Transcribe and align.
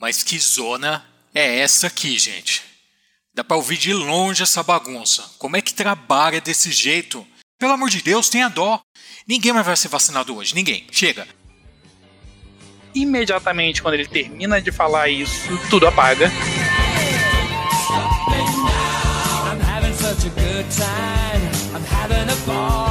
Mas 0.00 0.22
que 0.22 0.38
zona 0.38 1.04
é 1.34 1.58
essa 1.58 1.88
aqui, 1.88 2.18
gente? 2.18 2.62
Dá 3.34 3.44
pra 3.44 3.58
ouvir 3.58 3.76
de 3.76 3.92
longe 3.92 4.42
essa 4.42 4.62
bagunça. 4.62 5.22
Como 5.38 5.58
é 5.58 5.60
que 5.60 5.74
trabalha 5.74 6.40
desse 6.40 6.72
jeito? 6.72 7.26
Pelo 7.58 7.74
amor 7.74 7.90
de 7.90 8.00
Deus, 8.00 8.30
tenha 8.30 8.48
dó. 8.48 8.80
Ninguém 9.28 9.52
mais 9.52 9.66
vai 9.66 9.76
ser 9.76 9.88
vacinado 9.88 10.34
hoje, 10.34 10.54
ninguém. 10.54 10.86
Chega. 10.90 11.28
Imediatamente 12.94 13.82
quando 13.82 13.94
ele 13.94 14.08
termina 14.08 14.60
de 14.60 14.72
falar 14.72 15.10
isso, 15.10 15.46
tudo 15.68 15.86
apaga. 15.86 16.32
I'm 19.46 19.60
having 19.60 19.94
such 19.94 20.26
a 20.26 20.30
good 20.30 20.66
time. 20.70 21.44
I'm 21.74 21.84
having 21.84 22.30
a 22.30 22.36
ball. 22.46 22.89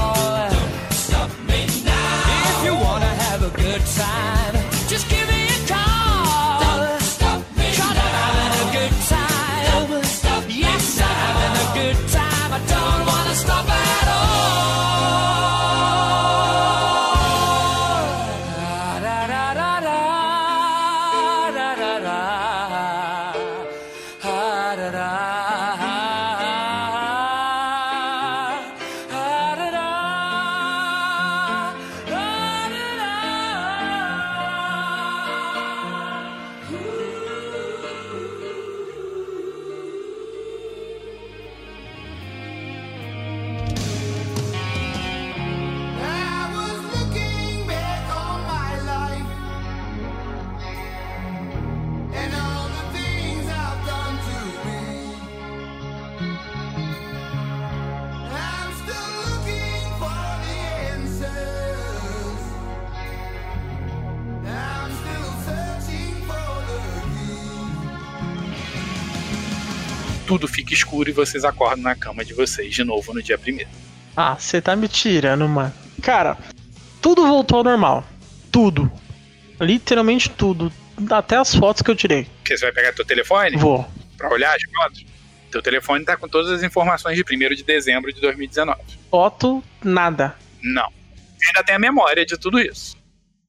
Tudo 70.29 70.47
fica 70.47 70.75
escuro 70.75 71.09
e 71.09 71.11
vocês 71.11 71.43
acordam 71.43 71.81
na 71.81 71.95
cama 71.95 72.23
de 72.23 72.35
vocês 72.35 72.71
de 72.71 72.83
novo 72.83 73.15
no 73.15 73.23
dia 73.23 73.35
primeiro. 73.35 73.67
Ah, 74.15 74.35
você 74.35 74.61
tá 74.61 74.75
me 74.75 74.87
tirando, 74.87 75.49
mano. 75.49 75.73
Cara, 76.03 76.37
tudo 77.01 77.25
voltou 77.25 77.57
ao 77.57 77.63
normal. 77.63 78.05
Tudo. 78.51 78.91
Literalmente 79.59 80.29
tudo. 80.29 80.71
Até 81.09 81.35
as 81.35 81.55
fotos 81.55 81.81
que 81.81 81.89
eu 81.89 81.95
tirei. 81.95 82.27
Porque 82.43 82.55
você 82.55 82.65
vai 82.65 82.71
pegar 82.71 82.93
teu 82.93 83.03
telefone 83.03 83.57
Vou. 83.57 83.89
pra 84.19 84.31
olhar 84.31 84.55
as 84.55 84.61
fotos. 84.71 85.03
Teu 85.49 85.63
telefone 85.63 86.05
tá 86.05 86.15
com 86.15 86.27
todas 86.27 86.51
as 86.51 86.61
informações 86.61 87.17
de 87.17 87.23
1 87.23 87.55
de 87.55 87.63
dezembro 87.63 88.13
de 88.13 88.21
2019. 88.21 88.79
Foto, 89.09 89.63
nada. 89.83 90.35
Não. 90.61 90.91
Você 91.39 91.47
ainda 91.47 91.63
tem 91.63 91.73
a 91.73 91.79
memória 91.79 92.23
de 92.23 92.37
tudo 92.37 92.59
isso. 92.59 92.95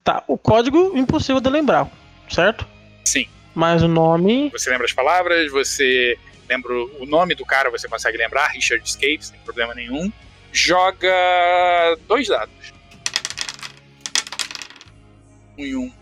Tá, 0.03 0.25
o 0.27 0.39
código 0.39 0.97
impossível 0.97 1.43
de 1.43 1.51
lembrar, 1.51 1.87
certo? 2.31 2.67
Sim. 3.05 3.29
Mas 3.55 3.83
o 3.83 3.89
nome. 3.89 4.49
Você 4.49 4.71
lembra 4.71 4.87
as 4.87 4.95
palavras, 4.95 5.53
você 5.53 6.17
lembra 6.51 6.75
o 6.75 7.07
nome 7.07 7.37
do 7.37 7.47
cara, 7.47 7.71
você 7.71 7.89
consegue 7.89 8.19
lembrar, 8.19 8.49
Richard 8.49 8.85
Escape, 8.85 9.25
sem 9.25 9.39
problema 9.41 9.73
nenhum. 9.73 10.13
Joga 10.53 11.09
dois 12.09 12.27
dados. 12.27 12.73
Um 15.57 15.65
e 15.65 15.77
um. 15.77 15.93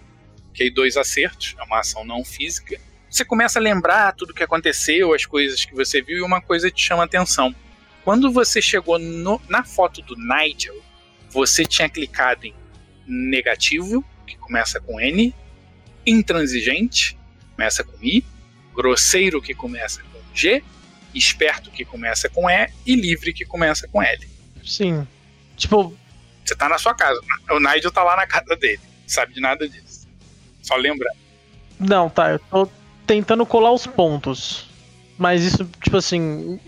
Ok, 0.50 0.70
dois 0.70 0.97
acertos, 0.97 1.54
é 1.58 1.62
uma 1.62 1.81
ação 1.81 2.03
não 2.03 2.25
física. 2.25 2.81
Você 3.10 3.25
começa 3.26 3.58
a 3.58 3.62
lembrar 3.62 4.14
tudo 4.14 4.31
o 4.31 4.34
que 4.34 4.42
aconteceu, 4.42 5.12
as 5.12 5.26
coisas 5.26 5.66
que 5.66 5.75
você 5.75 6.00
viu, 6.00 6.16
e 6.19 6.22
uma 6.22 6.41
coisa 6.41 6.70
te 6.70 6.82
chama 6.82 7.03
a 7.03 7.06
atenção. 7.06 7.54
Quando 8.03 8.32
você 8.32 8.62
chegou 8.62 8.98
no- 8.98 9.41
na 9.48 9.62
foto 9.62 10.00
do 10.00 10.16
Nigel, 10.16 10.82
você 11.28 11.64
tinha 11.66 11.91
clicado 11.91 12.47
em 12.47 12.54
negativo, 13.06 14.03
que 14.26 14.37
começa 14.38 14.81
com 14.81 14.98
N, 14.98 15.34
intransigente, 16.06 17.19
começa 17.54 17.84
com 17.84 18.03
I, 18.03 18.25
grosseiro, 18.75 19.42
que 19.42 19.54
começa 19.54 20.03
com 20.03 20.18
G, 20.38 20.62
esperto, 21.15 21.71
que 21.71 21.84
começa 21.84 22.28
com 22.28 22.49
E, 22.49 22.69
e 22.87 22.94
livre, 22.94 23.32
que 23.32 23.44
começa 23.44 23.88
com 23.88 24.03
L. 24.03 24.28
Sim. 24.65 25.06
Tipo, 25.56 25.94
Você 26.44 26.54
tá 26.54 26.69
na 26.69 26.78
sua 26.78 26.94
casa, 26.94 27.19
o 27.50 27.59
Nigel 27.59 27.91
tá 27.91 28.03
lá 28.04 28.15
na 28.16 28.26
casa 28.26 28.54
dele, 28.56 28.81
sabe 29.06 29.34
de 29.34 29.41
nada 29.41 29.69
disso. 29.69 30.06
Só 30.62 30.76
lembrar. 30.76 31.12
não, 31.81 32.09
tá, 32.10 32.31
eu 32.32 32.38
tô 32.38 32.69
tentando 33.06 33.44
colar 33.47 33.72
os 33.72 33.87
pontos. 33.87 34.66
Mas 35.16 35.43
isso, 35.43 35.65
tipo 35.82 35.97
assim. 35.97 36.60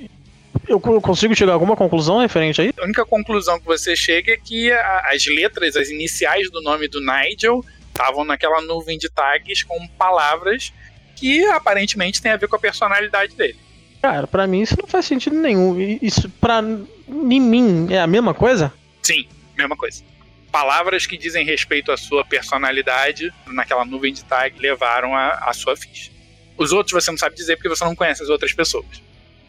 Eu, 0.67 0.81
eu 0.85 1.01
consigo 1.01 1.35
chegar 1.37 1.53
a 1.53 1.55
alguma 1.55 1.77
conclusão 1.77 2.19
referente 2.19 2.61
aí? 2.61 2.73
A 2.79 2.85
única 2.85 3.05
conclusão 3.07 3.61
que 3.61 3.67
você 3.67 3.95
chega 3.95 4.33
é 4.33 4.37
que 4.37 4.73
a- 4.73 5.11
as 5.13 5.25
letras, 5.27 5.77
as 5.77 5.89
iniciais 5.89 6.51
do 6.51 6.61
nome 6.61 6.89
do 6.89 7.01
Nigel 7.01 7.65
estavam 7.89 8.25
naquela 8.25 8.61
nuvem 8.63 8.99
de 8.99 9.09
tags 9.11 9.63
com 9.63 9.87
palavras 9.97 10.73
que 11.21 11.45
aparentemente 11.45 12.23
tem 12.23 12.33
a 12.33 12.37
ver 12.37 12.49
com 12.49 12.57
a 12.57 12.59
personalidade 12.59 13.37
dele. 13.37 13.57
Cara, 14.01 14.27
pra 14.27 14.47
mim 14.47 14.63
isso 14.63 14.75
não 14.81 14.89
faz 14.89 15.05
sentido 15.05 15.37
nenhum. 15.37 15.79
Isso 16.01 16.31
pra 16.41 16.61
em 16.63 17.41
mim 17.41 17.89
é 17.91 18.01
a 18.01 18.07
mesma 18.07 18.33
coisa? 18.33 18.73
Sim, 19.03 19.29
mesma 19.57 19.77
coisa. 19.77 20.03
Palavras 20.51 21.07
que 21.07 21.19
dizem 21.19 21.45
respeito 21.45 21.93
à 21.93 21.97
sua 21.97 22.25
personalidade 22.25 23.31
naquela 23.47 23.85
nuvem 23.85 24.13
de 24.13 24.25
tag 24.25 24.59
levaram 24.59 25.15
a, 25.15 25.35
a 25.47 25.53
sua 25.53 25.77
ficha. 25.77 26.11
Os 26.57 26.73
outros 26.73 26.93
você 26.93 27.11
não 27.11 27.19
sabe 27.19 27.37
dizer 27.37 27.57
porque 27.57 27.69
você 27.69 27.85
não 27.85 27.95
conhece 27.95 28.23
as 28.23 28.31
outras 28.31 28.53
pessoas. 28.55 28.87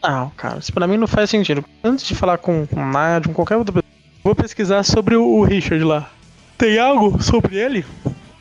Não, 0.02 0.30
cara, 0.30 0.58
isso 0.58 0.72
pra 0.72 0.86
mim 0.86 0.98
não 0.98 1.06
faz 1.06 1.30
sentido. 1.30 1.64
Antes 1.82 2.04
de 2.06 2.14
falar 2.14 2.36
com, 2.38 2.66
com 2.66 2.82
o 2.82 2.86
Nadia, 2.86 3.28
com 3.28 3.34
qualquer 3.34 3.56
outra 3.56 3.72
pessoa, 3.72 3.92
vou 4.22 4.34
pesquisar 4.34 4.82
sobre 4.82 5.16
o, 5.16 5.24
o 5.24 5.44
Richard 5.44 5.82
lá. 5.82 6.10
Tem 6.58 6.78
algo 6.78 7.22
sobre 7.22 7.56
ele? 7.56 7.84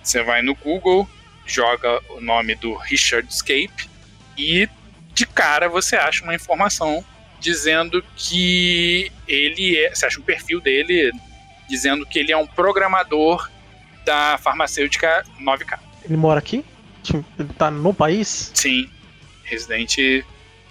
Você 0.04 0.22
vai 0.24 0.42
no 0.42 0.56
Google, 0.56 1.08
joga 1.46 2.02
o 2.10 2.22
nome 2.22 2.56
do 2.56 2.74
Richard 2.76 3.28
Escape 3.32 3.90
e 4.38 4.68
de 5.14 5.26
cara 5.26 5.68
você 5.68 5.96
acha 5.96 6.24
uma 6.24 6.34
informação 6.34 7.04
dizendo 7.40 8.04
que 8.16 9.12
ele 9.28 9.78
é. 9.78 9.94
Você 9.94 10.06
acha 10.06 10.20
um 10.20 10.24
perfil 10.24 10.62
dele 10.62 11.12
dizendo 11.68 12.06
que 12.06 12.20
ele 12.20 12.32
é 12.32 12.38
um 12.38 12.48
programador 12.48 13.50
da 14.06 14.38
farmacêutica 14.38 15.24
9K. 15.40 15.80
Ele 16.06 16.18
mora 16.18 16.40
aqui? 16.40 16.64
Tipo, 17.04 17.26
Ele 17.40 17.50
tá 17.58 17.72
no 17.72 17.94
país? 17.94 18.52
Sim, 18.54 18.90
residente 19.44 20.26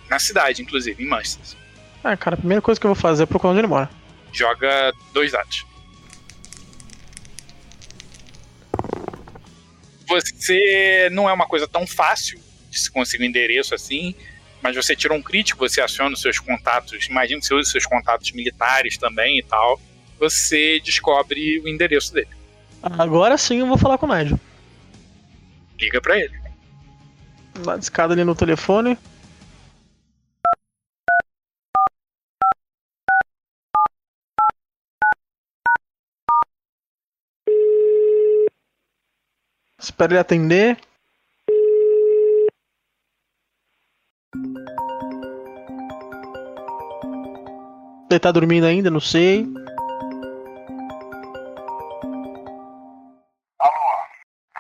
na 0.09 0.19
cidade, 0.19 0.63
inclusive, 0.63 1.03
em 1.03 1.07
Manchester. 1.07 1.59
Ah, 2.03 2.17
cara, 2.17 2.35
a 2.35 2.39
primeira 2.39 2.63
coisa 2.63 2.81
que 2.81 2.87
eu 2.87 2.95
vou 2.95 3.01
fazer 3.01 3.25
é 3.25 3.27
procurar 3.27 3.51
onde 3.53 3.61
ele 3.61 3.67
mora. 3.67 3.91
Joga 4.33 4.93
dois 5.13 5.33
dados. 5.33 5.65
Você 10.11 11.09
não 11.13 11.31
é 11.31 11.33
uma 11.33 11.47
coisa 11.47 11.69
tão 11.69 11.87
fácil 11.87 12.41
de 12.69 12.79
se 12.79 12.91
conseguir 12.91 13.23
um 13.23 13.27
endereço 13.29 13.75
assim, 13.75 14.13
mas 14.61 14.75
você 14.75 14.97
tira 14.97 15.15
um 15.15 15.23
crítico, 15.23 15.69
você 15.69 15.81
aciona 15.81 16.15
os 16.15 16.21
seus 16.21 16.39
contatos, 16.41 17.07
imagina 17.07 17.41
que 17.41 17.47
você 17.47 17.55
usa 17.55 17.63
os 17.63 17.71
seus 17.71 17.87
contatos 17.87 18.33
militares 18.33 18.99
também 18.99 19.39
e 19.39 19.43
tal, 19.43 19.81
você 20.19 20.81
descobre 20.81 21.61
o 21.61 21.69
endereço 21.69 22.13
dele. 22.13 22.29
Agora 22.83 23.39
sim 23.39 23.61
eu 23.61 23.67
vou 23.67 23.79
falar 23.79 23.99
com 23.99 24.07
o 24.07 24.15
Nigel. 24.15 24.39
Liga 25.79 26.01
pra 26.01 26.19
ele. 26.19 26.39
Dá 27.65 27.77
escada 27.77 28.13
ali 28.13 28.25
no 28.25 28.35
telefone. 28.35 28.99
Espero 39.81 40.13
ele 40.13 40.21
atender. 40.21 40.79
Ele 48.11 48.21
tá 48.21 48.31
dormindo 48.31 48.67
ainda, 48.67 48.91
não 48.91 49.01
sei. 49.01 49.47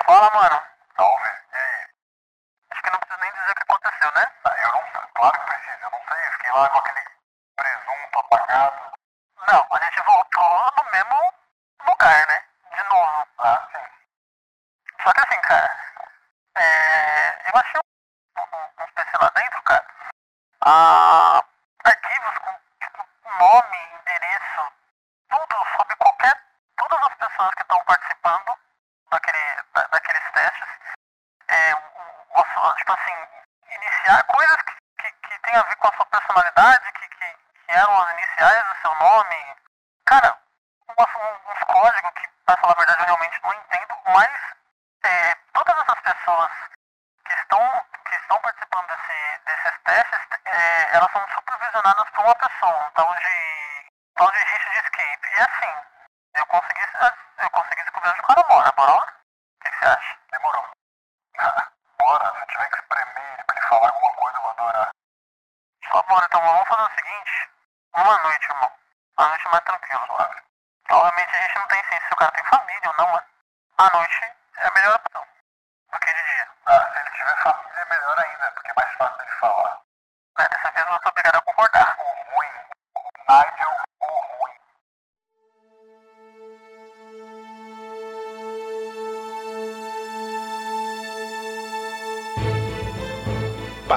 Fala, 0.07 0.31
mano. 0.35 0.61
Salve. 0.97 1.29
E 1.29 1.57
aí? 1.57 1.87
Acho 2.71 2.83
que 2.83 2.91
não 2.91 2.99
preciso 2.99 3.21
nem 3.21 3.31
dizer 3.31 3.51
o 3.51 3.55
que 3.55 3.63
aconteceu, 3.63 4.11
né? 4.17 4.27
Ah, 4.45 4.57
eu 4.65 4.73
não 4.73 4.83
sei. 4.91 5.01
Claro 5.15 5.39
que 5.39 5.47
precisa. 5.47 5.85
Eu 5.85 5.91
não 5.91 6.01
sei. 6.09 6.27
Eu 6.27 6.33
fiquei 6.33 6.53
lá 6.53 6.69
com 6.69 6.79
aquele 6.79 7.05
presunto 7.57 8.19
apagado. 8.19 8.90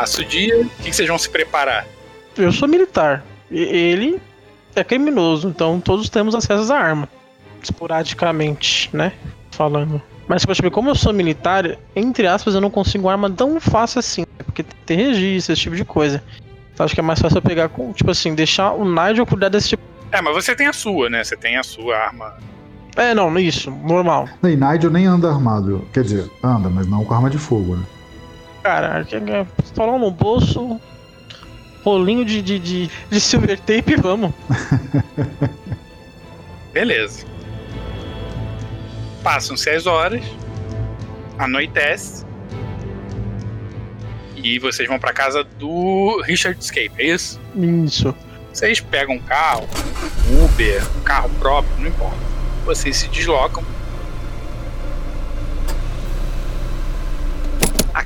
Passa 0.04 0.22
o 0.22 0.26
dia, 0.26 0.60
o 0.60 0.70
que 0.70 0.90
que 0.90 0.94
vocês 0.98 1.08
vão 1.08 1.18
se 1.18 1.30
preparar? 1.30 1.88
Eu 2.36 2.52
sou 2.52 2.68
militar. 2.68 3.24
E 3.50 3.62
ele 3.62 4.22
é 4.76 4.84
criminoso, 4.84 5.48
então 5.48 5.80
todos 5.80 6.10
temos 6.10 6.36
acesso 6.36 6.74
à 6.74 6.78
arma. 6.78 7.08
Esporadicamente, 7.62 8.90
né? 8.92 9.14
Falando. 9.52 10.02
Mas, 10.28 10.42
tipo, 10.42 10.70
como 10.70 10.90
eu 10.90 10.96
sou 10.96 11.14
militar, 11.14 11.78
entre 11.96 12.28
aspas, 12.28 12.54
eu 12.54 12.60
não 12.60 12.70
consigo 12.70 13.08
arma 13.08 13.30
tão 13.30 13.62
fácil 13.62 14.00
assim. 14.00 14.26
Porque 14.40 14.66
tem 14.86 14.98
registro, 14.98 15.54
esse 15.54 15.62
tipo 15.62 15.76
de 15.78 15.86
coisa. 15.86 16.22
Então 16.74 16.84
acho 16.86 16.94
que 16.94 17.00
é 17.00 17.04
mais 17.04 17.22
fácil 17.22 17.38
eu 17.38 17.42
pegar 17.42 17.70
com, 17.70 17.94
tipo 17.94 18.12
assim, 18.12 18.36
deixar 18.36 18.74
o 18.74 18.84
Nigel 18.84 19.26
cuidar 19.26 19.48
desse 19.48 19.70
tipo. 19.70 19.84
É, 20.12 20.22
mas 20.22 20.36
você 20.36 20.54
tem 20.54 20.68
a 20.68 20.74
sua, 20.74 21.10
né? 21.10 21.24
Você 21.24 21.38
tem 21.38 21.56
a 21.56 21.64
sua 21.64 21.96
arma. 21.96 22.34
É, 22.98 23.16
não, 23.16 23.40
isso, 23.40 23.72
normal. 23.72 24.28
E 24.44 24.58
Nigel 24.58 24.92
nem 24.92 25.06
anda 25.06 25.30
armado. 25.30 25.88
Quer 25.94 26.04
dizer, 26.04 26.30
anda, 26.44 26.70
mas 26.70 26.88
não 26.88 27.06
com 27.06 27.14
arma 27.14 27.30
de 27.30 27.38
fogo, 27.38 27.78
né? 27.78 27.86
Cara, 28.64 29.06
pistola 29.62 30.00
no 30.00 30.10
bolso, 30.10 30.80
rolinho 31.84 32.24
de, 32.24 32.42
de, 32.42 32.58
de, 32.58 32.92
de 33.10 33.20
silver 33.20 33.60
tape, 33.60 33.98
vamos. 33.98 34.32
Beleza. 36.72 37.26
Passam-se 39.22 39.70
as 39.70 39.86
horas, 39.86 40.24
anoitece. 41.38 42.26
E 44.36 44.58
vocês 44.60 44.88
vão 44.88 44.98
pra 44.98 45.12
casa 45.12 45.44
do 45.44 46.22
Richard 46.22 46.58
Escape, 46.60 46.94
é 46.98 47.06
isso? 47.06 47.40
Isso. 47.56 48.16
Vocês 48.52 48.80
pegam 48.80 49.16
um 49.16 49.20
carro, 49.20 49.68
Uber, 50.44 50.84
um 50.98 51.02
carro 51.02 51.30
próprio, 51.40 51.76
não 51.80 51.88
importa. 51.88 52.18
Vocês 52.66 52.96
se 52.96 53.10
deslocam. 53.10 53.64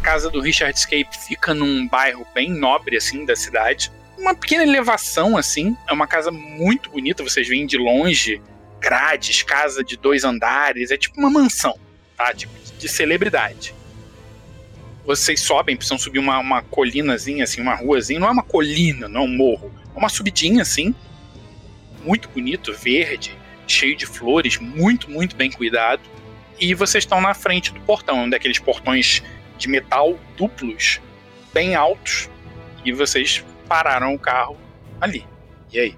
Casa 0.07 0.29
do 0.29 0.39
Richard 0.39 0.73
Escape 0.73 1.17
fica 1.27 1.53
num 1.53 1.85
bairro 1.85 2.25
bem 2.33 2.49
nobre, 2.49 2.95
assim, 2.95 3.25
da 3.25 3.35
cidade. 3.35 3.91
Uma 4.17 4.33
pequena 4.33 4.63
elevação, 4.63 5.35
assim. 5.35 5.75
É 5.85 5.91
uma 5.91 6.07
casa 6.07 6.31
muito 6.31 6.89
bonita, 6.89 7.21
vocês 7.21 7.45
veem 7.45 7.65
de 7.65 7.77
longe. 7.77 8.41
Grades, 8.79 9.43
casa 9.43 9.83
de 9.83 9.97
dois 9.97 10.23
andares. 10.23 10.91
É 10.91 10.97
tipo 10.97 11.19
uma 11.19 11.29
mansão, 11.29 11.77
tá? 12.15 12.33
Tipo 12.33 12.53
de 12.79 12.87
celebridade. 12.87 13.75
Vocês 15.05 15.41
sobem, 15.41 15.75
precisam 15.75 15.97
subir 15.97 16.19
uma, 16.19 16.39
uma 16.39 16.61
colinazinha, 16.61 17.43
assim, 17.43 17.59
uma 17.59 17.75
ruazinha. 17.75 18.21
Não 18.21 18.29
é 18.29 18.31
uma 18.31 18.43
colina, 18.43 19.09
não 19.09 19.23
é 19.23 19.23
um 19.25 19.35
morro. 19.35 19.73
É 19.93 19.99
uma 19.99 20.07
subidinha, 20.07 20.61
assim. 20.61 20.95
Muito 22.01 22.29
bonito, 22.29 22.71
verde, 22.71 23.37
cheio 23.67 23.97
de 23.97 24.05
flores, 24.05 24.57
muito, 24.57 25.11
muito 25.11 25.35
bem 25.35 25.51
cuidado. 25.51 26.01
E 26.57 26.73
vocês 26.73 27.03
estão 27.03 27.19
na 27.19 27.33
frente 27.33 27.73
do 27.73 27.81
portão, 27.81 28.23
um 28.23 28.29
daqueles 28.29 28.57
portões 28.57 29.21
de 29.57 29.67
metal 29.67 30.15
duplos, 30.37 30.99
bem 31.53 31.75
altos. 31.75 32.29
E 32.85 32.91
vocês 32.91 33.43
pararam 33.67 34.13
o 34.13 34.19
carro 34.19 34.55
ali. 35.01 35.25
E 35.73 35.79
aí? 35.79 35.95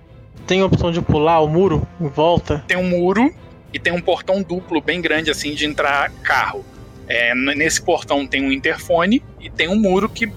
Tem 0.47 0.61
a 0.61 0.65
opção 0.65 0.91
de 0.91 1.01
pular 1.01 1.39
o 1.41 1.47
muro 1.47 1.87
em 1.99 2.07
volta. 2.07 2.63
Tem 2.67 2.77
um 2.77 2.89
muro 2.89 3.33
e 3.73 3.79
tem 3.79 3.93
um 3.93 4.01
portão 4.01 4.41
duplo 4.41 4.81
bem 4.81 5.01
grande 5.01 5.29
assim 5.29 5.53
de 5.53 5.65
entrar 5.65 6.09
carro. 6.23 6.65
É, 7.07 7.33
nesse 7.35 7.81
portão 7.81 8.25
tem 8.25 8.43
um 8.43 8.51
interfone 8.51 9.23
e 9.39 9.49
tem 9.49 9.67
um 9.67 9.75
muro 9.75 10.07
que 10.07 10.31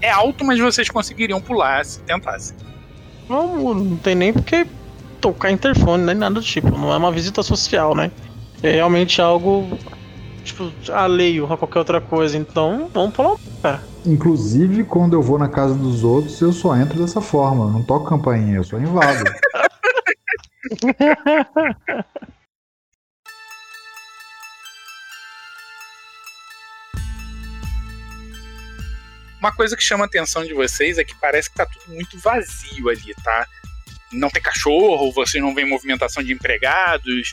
é 0.00 0.10
alto, 0.10 0.44
mas 0.44 0.58
vocês 0.58 0.90
conseguiriam 0.90 1.40
pular 1.40 1.84
se 1.84 2.00
tentassem. 2.00 2.56
Não 3.28 3.42
é 3.42 3.46
muro, 3.46 3.84
não 3.84 3.96
tem 3.96 4.14
nem 4.14 4.32
porque 4.32 4.66
tocar 5.20 5.50
interfone, 5.50 6.04
nem 6.04 6.14
nada 6.14 6.34
do 6.34 6.42
tipo. 6.42 6.70
Não 6.76 6.92
é 6.92 6.96
uma 6.96 7.12
visita 7.12 7.42
social, 7.42 7.94
né? 7.94 8.10
É 8.62 8.72
realmente 8.72 9.20
algo, 9.22 9.78
tipo, 10.42 10.72
alheio 10.92 11.50
a 11.52 11.56
qualquer 11.56 11.78
outra 11.78 12.00
coisa. 12.00 12.36
Então, 12.36 12.90
vamos 12.92 13.14
pular 13.14 13.36
cara. 13.62 13.82
Inclusive, 14.04 14.84
quando 14.84 15.14
eu 15.14 15.22
vou 15.22 15.38
na 15.38 15.48
casa 15.48 15.74
dos 15.74 16.02
outros, 16.02 16.40
eu 16.40 16.52
só 16.52 16.76
entro 16.76 16.98
dessa 16.98 17.20
forma. 17.20 17.66
Eu 17.66 17.70
não 17.70 17.84
toco 17.84 18.08
campainha, 18.08 18.56
eu 18.56 18.64
só 18.64 18.78
invado. 18.78 19.24
Uma 29.38 29.52
coisa 29.52 29.76
que 29.76 29.82
chama 29.82 30.04
a 30.04 30.06
atenção 30.06 30.44
de 30.44 30.54
vocês 30.54 30.98
é 30.98 31.04
que 31.04 31.16
parece 31.16 31.50
que 31.50 31.56
tá 31.56 31.66
tudo 31.66 31.92
muito 31.92 32.16
vazio 32.18 32.88
ali, 32.88 33.12
tá? 33.24 33.44
Não 34.12 34.30
tem 34.30 34.40
cachorro, 34.40 35.10
vocês 35.10 35.42
não 35.42 35.52
veem 35.52 35.68
movimentação 35.68 36.22
de 36.22 36.32
empregados. 36.32 37.32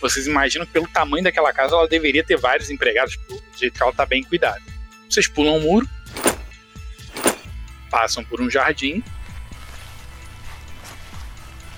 Vocês 0.00 0.26
imaginam 0.26 0.66
que 0.66 0.72
pelo 0.72 0.88
tamanho 0.88 1.24
daquela 1.24 1.52
casa 1.52 1.74
ela 1.74 1.88
deveria 1.88 2.22
ter 2.22 2.36
vários 2.36 2.70
empregados, 2.70 3.16
do 3.16 3.42
jeito 3.56 3.74
que 3.74 3.82
ela 3.82 3.92
tá 3.92 4.04
bem 4.04 4.22
cuidada. 4.22 4.62
Vocês 5.08 5.26
pulam 5.26 5.56
o 5.56 5.60
muro, 5.60 5.88
passam 7.90 8.24
por 8.24 8.40
um 8.40 8.50
jardim. 8.50 9.02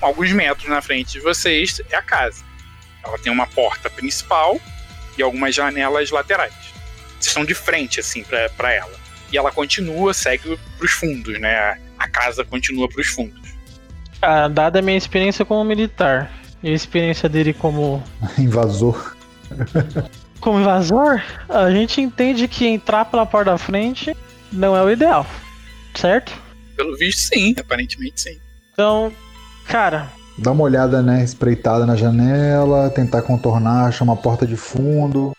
Alguns 0.00 0.32
metros 0.32 0.68
na 0.68 0.80
frente 0.80 1.12
de 1.12 1.20
vocês 1.20 1.80
é 1.90 1.96
a 1.96 2.02
casa. 2.02 2.44
Ela 3.04 3.18
tem 3.18 3.32
uma 3.32 3.46
porta 3.46 3.88
principal 3.90 4.60
e 5.16 5.22
algumas 5.22 5.54
janelas 5.54 6.10
laterais. 6.10 6.54
Vocês 6.54 7.26
estão 7.26 7.44
de 7.44 7.54
frente, 7.54 8.00
assim, 8.00 8.24
pra 8.56 8.72
ela 8.72 8.98
e 9.30 9.36
ela 9.36 9.52
continua, 9.52 10.14
segue 10.14 10.58
pros 10.78 10.92
fundos, 10.92 11.38
né? 11.38 11.78
A 11.98 12.08
casa 12.08 12.44
continua 12.44 12.88
pros 12.88 13.08
fundos. 13.08 13.48
Cara, 14.20 14.48
dada 14.48 14.78
a 14.78 14.82
minha 14.82 14.96
experiência 14.96 15.44
como 15.44 15.64
militar 15.64 16.32
e 16.62 16.70
a 16.70 16.74
experiência 16.74 17.28
dele 17.28 17.52
como, 17.52 18.02
Invasor. 18.38 19.16
como 20.40 20.60
invasor, 20.60 21.22
a 21.48 21.70
gente 21.70 22.00
entende 22.00 22.46
que 22.48 22.66
entrar 22.66 23.04
pela 23.04 23.26
porta 23.26 23.52
da 23.52 23.58
frente 23.58 24.16
não 24.52 24.76
é 24.76 24.82
o 24.82 24.90
ideal, 24.90 25.26
certo? 25.94 26.32
Pelo 26.76 26.96
visto, 26.96 27.34
sim, 27.34 27.54
aparentemente 27.58 28.20
sim. 28.20 28.38
Então, 28.72 29.12
cara, 29.66 30.08
Dá 30.40 30.52
uma 30.52 30.62
olhada, 30.62 31.02
né? 31.02 31.24
Espreitada 31.24 31.84
na 31.84 31.96
janela, 31.96 32.88
tentar 32.90 33.22
contornar, 33.22 33.88
achar 33.88 34.04
uma 34.04 34.14
porta 34.14 34.46
de 34.46 34.56
fundo. 34.56 35.32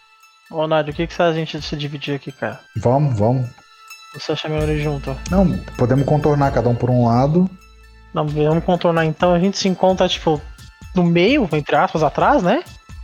ô 0.52 0.68
Nádio, 0.68 0.92
o 0.92 0.96
que, 0.96 1.08
que 1.08 1.14
você 1.14 1.22
acha 1.22 1.32
a 1.32 1.34
gente 1.34 1.62
se 1.62 1.76
dividir 1.78 2.16
aqui, 2.16 2.34
cara? 2.34 2.60
Vamos, 2.76 3.18
vamos. 3.18 3.50
Você 4.14 4.34
acha 4.34 4.50
melhor 4.50 4.68
ir 4.68 4.82
junto? 4.82 5.16
Não, 5.32 5.58
podemos 5.78 6.06
contornar 6.06 6.52
cada 6.52 6.68
um 6.68 6.76
por 6.76 6.90
um 6.90 7.06
lado. 7.06 7.50
Não, 8.14 8.28
vamos 8.28 8.64
contornar 8.66 9.06
então, 9.06 9.34
a 9.34 9.40
gente 9.40 9.58
se 9.58 9.70
encontra, 9.70 10.10
tipo, 10.10 10.42
no 10.96 11.04
meio, 11.04 11.48
entre 11.52 11.76
aspas, 11.76 12.04
atrás, 12.04 12.44
né? 12.44 12.64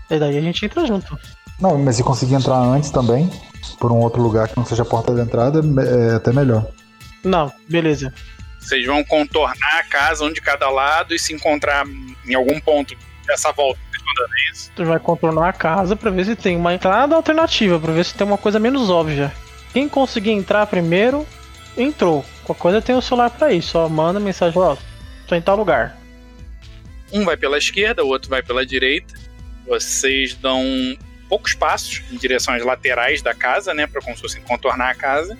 E 0.09 0.19
daí 0.19 0.37
a 0.37 0.41
gente 0.41 0.65
entra 0.65 0.85
junto. 0.85 1.17
Não, 1.59 1.77
mas 1.77 1.95
se 1.95 2.03
conseguir 2.03 2.35
entrar 2.35 2.57
antes 2.57 2.89
também, 2.89 3.29
por 3.79 3.91
um 3.91 3.99
outro 3.99 4.21
lugar 4.21 4.47
que 4.47 4.57
não 4.57 4.65
seja 4.65 4.83
a 4.83 4.85
porta 4.85 5.13
de 5.13 5.21
entrada, 5.21 5.61
é 6.11 6.15
até 6.15 6.31
melhor. 6.33 6.67
Não, 7.23 7.51
beleza. 7.69 8.13
Vocês 8.59 8.85
vão 8.85 9.03
contornar 9.03 9.79
a 9.79 9.83
casa, 9.83 10.25
um 10.25 10.33
de 10.33 10.41
cada 10.41 10.69
lado, 10.69 11.13
e 11.13 11.19
se 11.19 11.33
encontrar 11.33 11.85
em 12.27 12.33
algum 12.33 12.59
ponto 12.59 12.95
dessa 13.25 13.51
volta. 13.51 13.79
Tu 14.75 14.85
vai 14.85 14.99
contornar 14.99 15.49
a 15.49 15.53
casa 15.53 15.95
pra 15.95 16.11
ver 16.11 16.25
se 16.25 16.35
tem 16.35 16.55
uma 16.55 16.73
entrada 16.73 17.15
alternativa, 17.15 17.79
pra 17.79 17.91
ver 17.91 18.05
se 18.05 18.13
tem 18.13 18.25
uma 18.25 18.37
coisa 18.37 18.59
menos 18.59 18.89
óbvia. 18.89 19.31
Quem 19.73 19.89
conseguir 19.89 20.31
entrar 20.31 20.65
primeiro, 20.67 21.25
entrou. 21.77 22.23
Qualquer 22.43 22.61
coisa 22.61 22.81
tem 22.81 22.95
o 22.95 23.01
celular 23.01 23.29
pra 23.29 23.51
isso. 23.51 23.71
Só 23.71 23.89
manda 23.89 24.19
mensagem, 24.19 24.57
ó, 24.57 24.77
tô 25.27 25.35
em 25.35 25.41
tal 25.41 25.57
lugar. 25.57 25.97
Um 27.15 27.23
vai 27.23 27.37
pela 27.37 27.57
esquerda, 27.57 28.03
o 28.03 28.09
outro 28.09 28.29
vai 28.29 28.43
pela 28.43 28.65
direita. 28.65 29.13
Vocês 29.65 30.33
dão 30.35 30.61
poucos 31.29 31.53
passos 31.53 32.03
em 32.11 32.17
direção 32.17 32.53
às 32.53 32.61
laterais 32.61 33.21
da 33.21 33.33
casa, 33.33 33.73
né, 33.73 33.87
para 33.87 34.01
como 34.01 34.15
se 34.17 34.21
fossem 34.21 34.41
contornar 34.41 34.89
a 34.89 34.95
casa. 34.95 35.37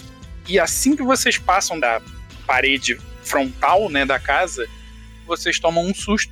E 0.48 0.58
assim 0.58 0.96
que 0.96 1.04
vocês 1.04 1.38
passam 1.38 1.78
da 1.78 2.02
parede 2.48 2.98
frontal, 3.24 3.90
né, 3.90 4.06
da 4.06 4.18
casa, 4.18 4.66
vocês 5.28 5.60
tomam 5.60 5.86
um 5.86 5.94
susto, 5.94 6.32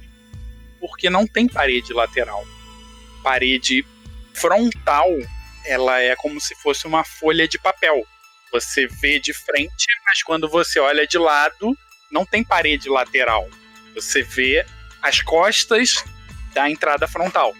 porque 0.80 1.10
não 1.10 1.28
tem 1.28 1.46
parede 1.46 1.92
lateral. 1.92 2.48
Parede 3.22 3.86
frontal, 4.34 5.10
ela 5.66 6.00
é 6.00 6.16
como 6.16 6.40
se 6.40 6.56
fosse 6.56 6.88
uma 6.88 7.04
folha 7.04 7.48
de 7.50 7.60
papel. 7.60 8.08
Você 8.54 8.88
vê 8.88 9.20
de 9.20 9.34
frente, 9.34 9.88
mas 10.06 10.24
quando 10.24 10.48
você 10.48 10.80
olha 10.80 11.06
de 11.06 11.18
lado, 11.18 11.78
não 12.10 12.26
tem 12.26 12.46
parede 12.46 12.88
lateral. 12.88 13.50
Você 13.94 14.22
vê 14.22 14.66
as 15.04 15.22
costas 15.22 16.04
da 16.54 16.70
entrada 16.70 17.06
frontal. 17.08 17.54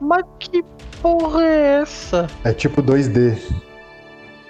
Mas 0.00 0.24
que 0.40 0.64
porra 1.00 1.44
é 1.44 1.80
essa? 1.82 2.26
É 2.44 2.52
tipo 2.52 2.82
2D. 2.82 3.38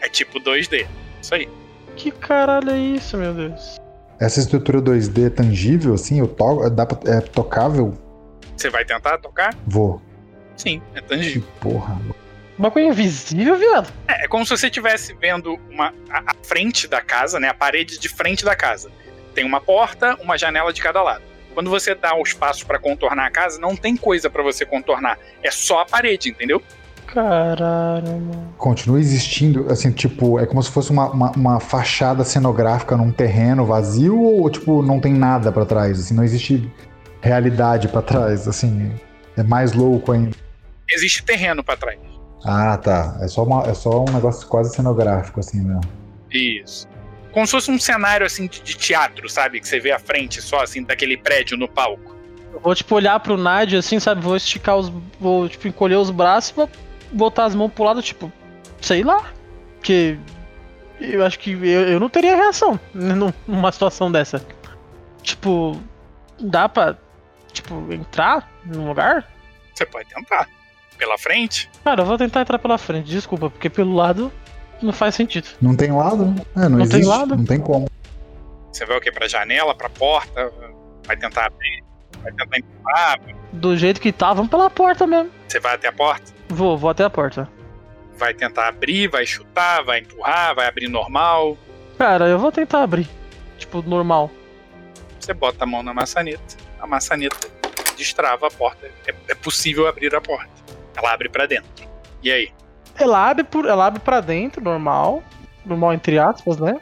É 0.00 0.08
tipo 0.08 0.40
2D. 0.40 0.86
Isso 1.20 1.34
aí. 1.34 1.48
Que 1.96 2.10
caralho 2.10 2.70
é 2.70 2.78
isso, 2.78 3.16
meu 3.18 3.34
Deus? 3.34 3.76
Essa 4.18 4.40
estrutura 4.40 4.80
2D 4.80 5.26
é 5.26 5.30
tangível, 5.30 5.94
assim? 5.94 6.20
Eu 6.20 6.28
to... 6.28 6.70
dá 6.70 6.86
pra... 6.86 6.98
É 7.12 7.20
tocável? 7.20 7.92
Você 8.56 8.70
vai 8.70 8.84
tentar 8.84 9.18
tocar? 9.18 9.54
Vou. 9.66 10.00
Sim, 10.62 10.80
é 10.94 11.00
Que 11.00 11.08
tangível. 11.08 11.44
porra. 11.60 12.00
Uma 12.58 12.70
coisa 12.70 12.88
invisível, 12.88 13.56
viado? 13.56 13.92
É, 14.06 14.24
é 14.24 14.28
como 14.28 14.44
se 14.46 14.56
você 14.56 14.66
estivesse 14.66 15.12
vendo 15.14 15.58
uma, 15.68 15.92
a, 16.08 16.18
a 16.30 16.34
frente 16.44 16.86
da 16.86 17.00
casa, 17.00 17.40
né? 17.40 17.48
A 17.48 17.54
parede 17.54 17.98
de 17.98 18.08
frente 18.08 18.44
da 18.44 18.54
casa. 18.54 18.90
Tem 19.34 19.44
uma 19.44 19.60
porta, 19.60 20.16
uma 20.20 20.38
janela 20.38 20.72
de 20.72 20.80
cada 20.80 21.02
lado. 21.02 21.22
Quando 21.54 21.68
você 21.68 21.94
dá 21.94 22.14
os 22.16 22.32
passos 22.32 22.62
pra 22.62 22.78
contornar 22.78 23.26
a 23.26 23.30
casa, 23.30 23.58
não 23.58 23.74
tem 23.74 23.96
coisa 23.96 24.30
pra 24.30 24.42
você 24.42 24.64
contornar. 24.64 25.18
É 25.42 25.50
só 25.50 25.80
a 25.80 25.84
parede, 25.84 26.28
entendeu? 26.30 26.62
Caralho, 27.06 28.06
mano. 28.20 28.54
Continua 28.56 28.98
existindo, 29.00 29.66
assim, 29.70 29.90
tipo, 29.90 30.38
é 30.38 30.46
como 30.46 30.62
se 30.62 30.70
fosse 30.70 30.90
uma, 30.90 31.10
uma, 31.10 31.30
uma 31.32 31.60
fachada 31.60 32.24
cenográfica 32.24 32.96
num 32.96 33.10
terreno 33.10 33.66
vazio 33.66 34.18
ou, 34.18 34.48
tipo, 34.48 34.82
não 34.82 34.98
tem 35.00 35.12
nada 35.12 35.50
pra 35.50 35.66
trás, 35.66 35.98
assim, 35.98 36.14
não 36.14 36.24
existe 36.24 36.70
realidade 37.20 37.88
pra 37.88 38.00
trás, 38.00 38.48
assim, 38.48 38.92
é 39.36 39.42
mais 39.42 39.72
louco 39.72 40.12
ainda. 40.12 40.36
Existe 40.92 41.22
terreno 41.22 41.62
pra 41.64 41.76
trás. 41.76 41.98
Ah, 42.44 42.76
tá, 42.76 43.16
é 43.20 43.28
só, 43.28 43.44
uma, 43.44 43.62
é 43.68 43.74
só 43.74 44.02
um 44.04 44.12
negócio 44.12 44.46
quase 44.48 44.74
cenográfico, 44.74 45.38
assim, 45.40 45.60
mesmo. 45.60 45.80
Isso. 46.30 46.88
Como 47.32 47.46
se 47.46 47.52
fosse 47.52 47.70
um 47.70 47.78
cenário 47.78 48.26
assim 48.26 48.46
de, 48.46 48.60
de 48.60 48.76
teatro, 48.76 49.28
sabe? 49.28 49.60
Que 49.60 49.66
você 49.68 49.78
vê 49.80 49.92
a 49.92 49.98
frente 49.98 50.42
só 50.42 50.60
assim 50.62 50.82
daquele 50.82 51.16
prédio 51.16 51.56
no 51.56 51.68
palco. 51.68 52.14
Eu 52.52 52.60
vou, 52.60 52.74
tipo, 52.74 52.94
olhar 52.94 53.18
pro 53.20 53.36
Nadia 53.38 53.78
assim, 53.78 53.98
sabe? 53.98 54.20
Vou 54.20 54.36
esticar 54.36 54.76
os. 54.76 54.92
Vou, 55.18 55.48
tipo, 55.48 55.66
encolher 55.68 55.96
os 55.96 56.10
braços 56.10 56.50
e 56.50 56.54
vou 56.54 56.68
botar 57.12 57.44
as 57.46 57.54
mãos 57.54 57.72
pro 57.72 57.84
lado, 57.84 58.02
tipo, 58.02 58.30
sei 58.80 59.02
lá. 59.02 59.32
Porque. 59.76 60.18
Eu 61.00 61.24
acho 61.24 61.38
que 61.38 61.52
eu, 61.52 61.88
eu 61.88 61.98
não 62.00 62.08
teria 62.08 62.36
reação 62.36 62.78
num- 62.92 63.32
numa 63.46 63.72
situação 63.72 64.10
dessa. 64.12 64.44
Tipo, 65.22 65.80
dá 66.38 66.68
pra, 66.68 66.96
tipo, 67.52 67.92
entrar 67.92 68.50
num 68.66 68.88
lugar? 68.88 69.26
Você 69.74 69.86
pode 69.86 70.08
tentar. 70.08 70.46
Pela 70.98 71.18
frente? 71.18 71.68
Cara, 71.84 72.02
eu 72.02 72.06
vou 72.06 72.16
tentar 72.18 72.42
entrar 72.42 72.58
pela 72.58 72.78
frente, 72.78 73.06
desculpa, 73.10 73.50
porque 73.50 73.68
pelo 73.68 73.94
lado 73.94 74.32
não 74.80 74.92
faz 74.92 75.14
sentido. 75.14 75.48
Não 75.60 75.74
tem 75.76 75.90
lado? 75.92 76.34
É, 76.56 76.60
não, 76.68 76.78
Não 76.78 76.88
tem 76.88 77.00
existe, 77.00 77.06
lado? 77.06 77.36
não 77.36 77.44
tem 77.44 77.60
como. 77.60 77.88
Você 78.72 78.86
vai 78.86 78.96
o 78.96 79.00
quê? 79.00 79.10
Pra 79.12 79.28
janela, 79.28 79.74
pra 79.74 79.88
porta? 79.88 80.52
Vai 81.06 81.16
tentar 81.16 81.46
abrir? 81.46 81.82
Vai 82.22 82.32
tentar 82.32 82.58
empurrar? 82.58 83.20
Do 83.52 83.76
jeito 83.76 84.00
que 84.00 84.12
tá, 84.12 84.32
vamos 84.32 84.50
pela 84.50 84.70
porta 84.70 85.06
mesmo. 85.06 85.30
Você 85.48 85.60
vai 85.60 85.74
até 85.74 85.88
a 85.88 85.92
porta? 85.92 86.32
Vou, 86.48 86.78
vou 86.78 86.90
até 86.90 87.04
a 87.04 87.10
porta. 87.10 87.48
Vai 88.16 88.32
tentar 88.32 88.68
abrir, 88.68 89.08
vai 89.08 89.26
chutar, 89.26 89.82
vai 89.84 90.00
empurrar, 90.00 90.54
vai 90.54 90.66
abrir 90.68 90.88
normal. 90.88 91.56
Cara, 91.98 92.26
eu 92.28 92.38
vou 92.38 92.52
tentar 92.52 92.82
abrir. 92.82 93.08
Tipo, 93.58 93.82
normal. 93.82 94.30
Você 95.18 95.34
bota 95.34 95.64
a 95.64 95.66
mão 95.66 95.82
na 95.82 95.92
maçaneta. 95.92 96.56
A 96.80 96.86
maçaneta 96.86 97.48
destrava 97.96 98.46
a 98.46 98.50
porta. 98.50 98.86
É, 99.06 99.14
é 99.28 99.34
possível 99.34 99.86
abrir 99.86 100.14
a 100.14 100.20
porta. 100.20 100.50
Ela 100.96 101.12
abre 101.12 101.28
pra 101.28 101.46
dentro. 101.46 101.70
E 102.22 102.30
aí? 102.30 102.50
Ela 102.98 103.30
abre, 103.30 103.44
por, 103.44 103.66
ela 103.66 103.86
abre 103.86 104.00
pra 104.00 104.20
dentro, 104.20 104.62
normal. 104.62 105.22
Normal 105.64 105.92
entre 105.94 106.18
aspas, 106.18 106.58
né? 106.58 106.74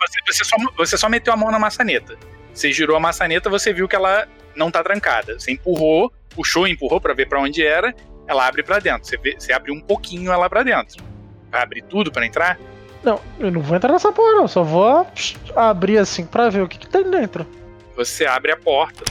Você, 0.00 0.20
você 0.32 0.44
só, 0.44 0.56
você 0.76 0.96
só 0.98 1.08
meteu 1.08 1.32
a 1.32 1.36
mão 1.36 1.50
na 1.50 1.58
maçaneta. 1.58 2.16
Você 2.52 2.72
girou 2.72 2.96
a 2.96 3.00
maçaneta, 3.00 3.48
você 3.50 3.72
viu 3.72 3.86
que 3.88 3.94
ela 3.96 4.26
não 4.54 4.70
tá 4.70 4.82
trancada. 4.82 5.38
Você 5.38 5.52
empurrou, 5.52 6.12
puxou, 6.34 6.66
empurrou 6.66 7.00
pra 7.00 7.14
ver 7.14 7.28
pra 7.28 7.40
onde 7.40 7.64
era. 7.64 7.94
Ela 8.26 8.46
abre 8.46 8.62
pra 8.62 8.78
dentro. 8.78 9.06
Você, 9.06 9.16
vê- 9.18 9.36
você 9.38 9.52
abre 9.52 9.70
um 9.70 9.80
pouquinho 9.80 10.32
ela 10.32 10.48
pra 10.48 10.62
dentro. 10.62 11.02
Vai 11.50 11.62
abrir 11.62 11.82
tudo 11.82 12.10
pra 12.10 12.26
entrar? 12.26 12.58
Não, 13.04 13.20
eu 13.38 13.52
não 13.52 13.60
vou 13.60 13.76
entrar 13.76 13.92
nessa 13.92 14.10
porra, 14.10 14.32
não. 14.32 14.48
Só 14.48 14.62
vou 14.62 15.06
abrir 15.54 15.98
assim 15.98 16.26
pra 16.26 16.48
ver 16.48 16.62
o 16.62 16.68
que, 16.68 16.78
que 16.78 16.88
tem 16.88 17.08
dentro. 17.08 17.46
Você 17.94 18.26
abre 18.26 18.50
a 18.52 18.56
porta. 18.56 19.04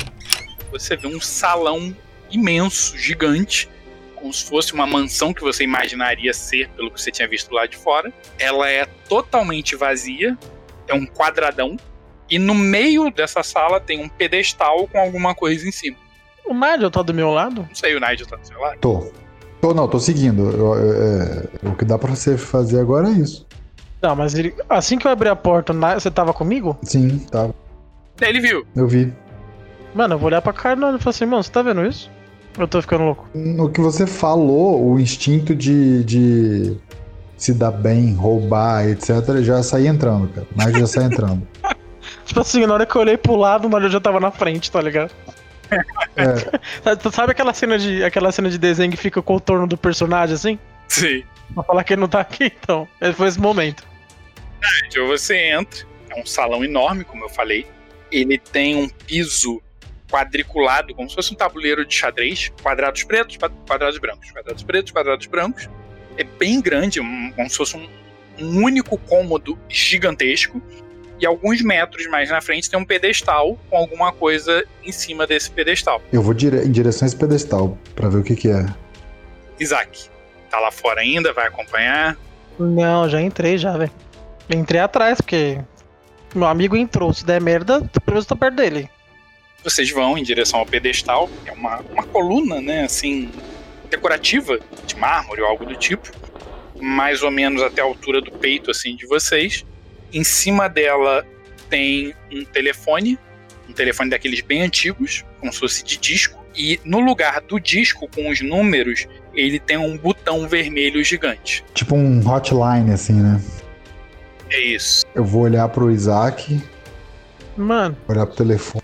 Você 0.71 0.97
vê 0.97 1.07
um 1.07 1.21
salão 1.21 1.95
imenso, 2.29 2.97
gigante, 2.97 3.69
como 4.15 4.33
se 4.33 4.43
fosse 4.45 4.73
uma 4.73 4.87
mansão 4.87 5.33
que 5.33 5.41
você 5.41 5.63
imaginaria 5.63 6.33
ser 6.33 6.69
pelo 6.69 6.89
que 6.91 6.99
você 7.01 7.11
tinha 7.11 7.27
visto 7.27 7.53
lá 7.53 7.65
de 7.65 7.77
fora. 7.77 8.11
Ela 8.39 8.69
é 8.69 8.85
totalmente 9.07 9.75
vazia, 9.75 10.37
é 10.87 10.93
um 10.93 11.05
quadradão, 11.05 11.77
e 12.29 12.39
no 12.39 12.55
meio 12.55 13.11
dessa 13.11 13.43
sala 13.43 13.79
tem 13.79 13.99
um 14.03 14.09
pedestal 14.09 14.87
com 14.87 14.97
alguma 14.99 15.35
coisa 15.35 15.67
em 15.67 15.71
cima. 15.71 15.97
O 16.45 16.53
Nigel 16.53 16.89
tá 16.91 17.01
do 17.01 17.13
meu 17.13 17.31
lado? 17.31 17.61
Não 17.67 17.75
sei, 17.75 17.95
o 17.95 17.99
Nigel 17.99 18.25
tá 18.27 18.35
do 18.35 18.47
seu 18.47 18.59
lado. 18.59 18.77
Tô. 18.79 19.11
Tô, 19.61 19.73
não, 19.73 19.87
tô 19.87 19.99
seguindo. 19.99 20.49
Eu- 20.51 20.75
eu- 20.75 21.03
é, 21.03 21.69
o 21.69 21.75
que 21.75 21.83
dá 21.85 21.97
pra 21.97 22.13
você 22.15 22.37
fazer 22.37 22.79
agora 22.79 23.07
é 23.07 23.13
isso. 23.13 23.45
Não, 24.01 24.15
mas 24.15 24.35
ele. 24.35 24.53
Assim 24.69 24.97
que 24.97 25.07
eu 25.07 25.11
abri 25.11 25.27
a 25.27 25.35
porta, 25.35 25.73
você 25.73 26.11
tava 26.11 26.33
comigo? 26.33 26.77
Sim, 26.83 27.17
tá. 27.31 27.49
Daí 28.17 28.29
ele 28.29 28.41
viu. 28.41 28.67
Eu 28.75 28.87
vi. 28.87 29.11
Mano, 29.95 30.13
eu 30.15 30.19
vou 30.19 30.27
olhar 30.27 30.41
pra 30.41 30.53
cara 30.53 30.75
e 30.77 30.79
falar 30.99 30.99
assim, 31.07 31.25
mano, 31.25 31.41
você 31.41 31.51
tá 31.51 31.61
vendo 31.63 31.83
isso? 31.85 32.11
Eu 32.57 32.67
tô 32.67 32.81
ficando 32.81 33.03
louco. 33.03 33.27
No 33.33 33.69
que 33.69 33.81
você 33.81 34.07
falou, 34.07 34.91
o 34.91 34.99
instinto 34.99 35.53
de, 35.53 36.03
de 36.03 36.77
se 37.37 37.53
dar 37.53 37.71
bem, 37.71 38.13
roubar, 38.13 38.87
etc., 38.87 39.41
já 39.41 39.61
saía 39.61 39.89
entrando, 39.89 40.29
cara. 40.29 40.47
Mas 40.55 40.71
já 40.73 40.87
sai 40.87 41.03
entrando. 41.05 41.45
Tipo 42.25 42.39
assim, 42.39 42.65
na 42.65 42.73
hora 42.73 42.85
que 42.85 42.95
eu 42.95 43.01
olhei 43.01 43.17
pro 43.17 43.35
lado, 43.35 43.67
o 43.67 43.69
Nigel 43.69 43.89
já 43.89 43.99
tava 43.99 44.19
na 44.19 44.31
frente, 44.31 44.71
tá 44.71 44.81
ligado? 44.81 45.11
É, 46.15 46.95
sabe 47.11 47.31
aquela 47.31 47.53
cena 47.53 47.77
de 47.77 48.03
aquela 48.03 48.31
cena 48.31 48.49
de 48.49 48.57
desenho 48.57 48.91
que 48.91 48.97
fica 48.97 49.19
o 49.19 49.23
contorno 49.23 49.67
do 49.67 49.77
personagem 49.77 50.35
assim? 50.35 50.59
Sim. 50.87 51.23
Pra 51.53 51.63
falar 51.63 51.83
que 51.83 51.93
ele 51.93 52.01
não 52.01 52.07
tá 52.07 52.21
aqui, 52.21 52.51
então. 52.61 52.87
Esse 53.01 53.13
foi 53.13 53.27
esse 53.27 53.39
momento. 53.39 53.83
Então 54.87 55.07
você 55.07 55.51
entra. 55.51 55.85
É 56.09 56.19
um 56.19 56.25
salão 56.25 56.63
enorme, 56.63 57.03
como 57.03 57.25
eu 57.25 57.29
falei. 57.29 57.67
Ele 58.11 58.37
tem 58.37 58.75
um 58.75 58.87
piso 58.87 59.61
quadriculado, 60.09 60.93
como 60.95 61.09
se 61.09 61.15
fosse 61.15 61.33
um 61.33 61.35
tabuleiro 61.35 61.85
de 61.85 61.93
xadrez. 61.93 62.51
Quadrados 62.61 63.03
pretos, 63.03 63.37
qua- 63.37 63.49
quadrados 63.67 63.97
brancos. 63.97 64.31
Quadrados 64.31 64.63
pretos, 64.63 64.91
quadrados 64.91 65.25
brancos. 65.27 65.69
É 66.17 66.23
bem 66.23 66.61
grande, 66.61 66.99
um- 67.01 67.31
como 67.35 67.49
se 67.49 67.57
fosse 67.57 67.75
um, 67.77 67.87
um 68.39 68.63
único 68.63 68.97
cômodo 68.97 69.57
gigantesco. 69.69 70.61
E 71.19 71.25
alguns 71.25 71.61
metros 71.61 72.05
mais 72.07 72.29
na 72.29 72.41
frente 72.41 72.69
tem 72.69 72.77
um 72.77 72.83
pedestal 72.85 73.57
com 73.69 73.77
alguma 73.77 74.11
coisa 74.11 74.65
em 74.83 74.91
cima 74.91 75.25
desse 75.25 75.49
pedestal. 75.49 76.01
eu 76.11 76.21
vou 76.21 76.33
dire- 76.33 76.65
em 76.65 76.71
direção 76.71 77.05
a 77.05 77.07
esse 77.07 77.15
pedestal 77.15 77.77
pra 77.95 78.09
ver 78.09 78.17
o 78.17 78.23
que 78.23 78.35
que 78.35 78.49
é. 78.49 78.65
Isaac, 79.59 80.09
tá 80.49 80.59
lá 80.59 80.71
fora 80.71 80.99
ainda, 81.01 81.31
vai 81.31 81.47
acompanhar. 81.47 82.17
Não, 82.59 83.07
já 83.09 83.21
entrei 83.21 83.57
já, 83.57 83.77
velho. 83.77 83.91
Entrei 84.49 84.79
atrás, 84.81 85.19
porque 85.21 85.57
meu 86.35 86.47
amigo 86.47 86.75
entrou. 86.75 87.13
Se 87.13 87.25
der 87.25 87.41
merda, 87.41 87.79
pelo 87.79 88.03
menos 88.07 88.25
eu 88.25 88.29
tô 88.29 88.35
perto 88.35 88.55
dele. 88.55 88.89
Vocês 89.65 89.89
vão 89.89 90.17
em 90.17 90.23
direção 90.23 90.59
ao 90.59 90.65
pedestal, 90.65 91.29
é 91.45 91.51
uma, 91.51 91.79
uma 91.91 92.03
coluna, 92.03 92.61
né, 92.61 92.83
assim, 92.83 93.31
decorativa, 93.89 94.59
de 94.85 94.95
mármore 94.95 95.41
ou 95.41 95.47
algo 95.47 95.65
do 95.65 95.75
tipo, 95.75 96.09
mais 96.79 97.23
ou 97.23 97.31
menos 97.31 97.61
até 97.63 97.81
a 97.81 97.85
altura 97.85 98.21
do 98.21 98.31
peito, 98.31 98.69
assim, 98.69 98.95
de 98.95 99.07
vocês. 99.07 99.65
Em 100.13 100.23
cima 100.23 100.69
dela 100.69 101.25
tem 101.67 102.13
um 102.31 102.45
telefone, 102.45 103.17
um 103.67 103.73
telefone 103.73 104.11
daqueles 104.11 104.41
bem 104.41 104.61
antigos, 104.61 105.25
como 105.39 105.51
se 105.51 105.59
fosse 105.59 105.83
de 105.83 105.97
disco, 105.97 106.45
e 106.55 106.79
no 106.85 106.99
lugar 106.99 107.41
do 107.41 107.59
disco 107.59 108.07
com 108.13 108.29
os 108.29 108.41
números, 108.41 109.07
ele 109.33 109.59
tem 109.59 109.77
um 109.77 109.97
botão 109.97 110.47
vermelho 110.47 111.03
gigante. 111.03 111.65
Tipo 111.73 111.95
um 111.95 112.25
hotline, 112.25 112.93
assim, 112.93 113.13
né? 113.13 113.41
É 114.49 114.59
isso. 114.59 115.03
Eu 115.15 115.25
vou 115.25 115.41
olhar 115.41 115.67
pro 115.69 115.91
Isaac 115.91 116.61
Mano, 117.57 117.97
Olhar 118.07 118.25
pro 118.25 118.35
telefone. 118.35 118.83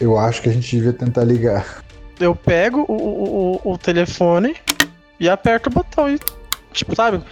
Eu 0.00 0.16
acho 0.16 0.40
que 0.42 0.48
a 0.48 0.52
gente 0.52 0.70
devia 0.70 0.92
tentar 0.92 1.24
ligar. 1.24 1.82
eu 2.20 2.34
pego 2.34 2.84
o, 2.88 2.92
o, 2.92 3.60
o, 3.64 3.72
o 3.72 3.78
telefone 3.78 4.54
e 5.18 5.28
aperto 5.28 5.68
o 5.68 5.72
botão 5.72 6.08
e. 6.08 6.18
Tipo, 6.72 6.94
sabe? 6.94 7.24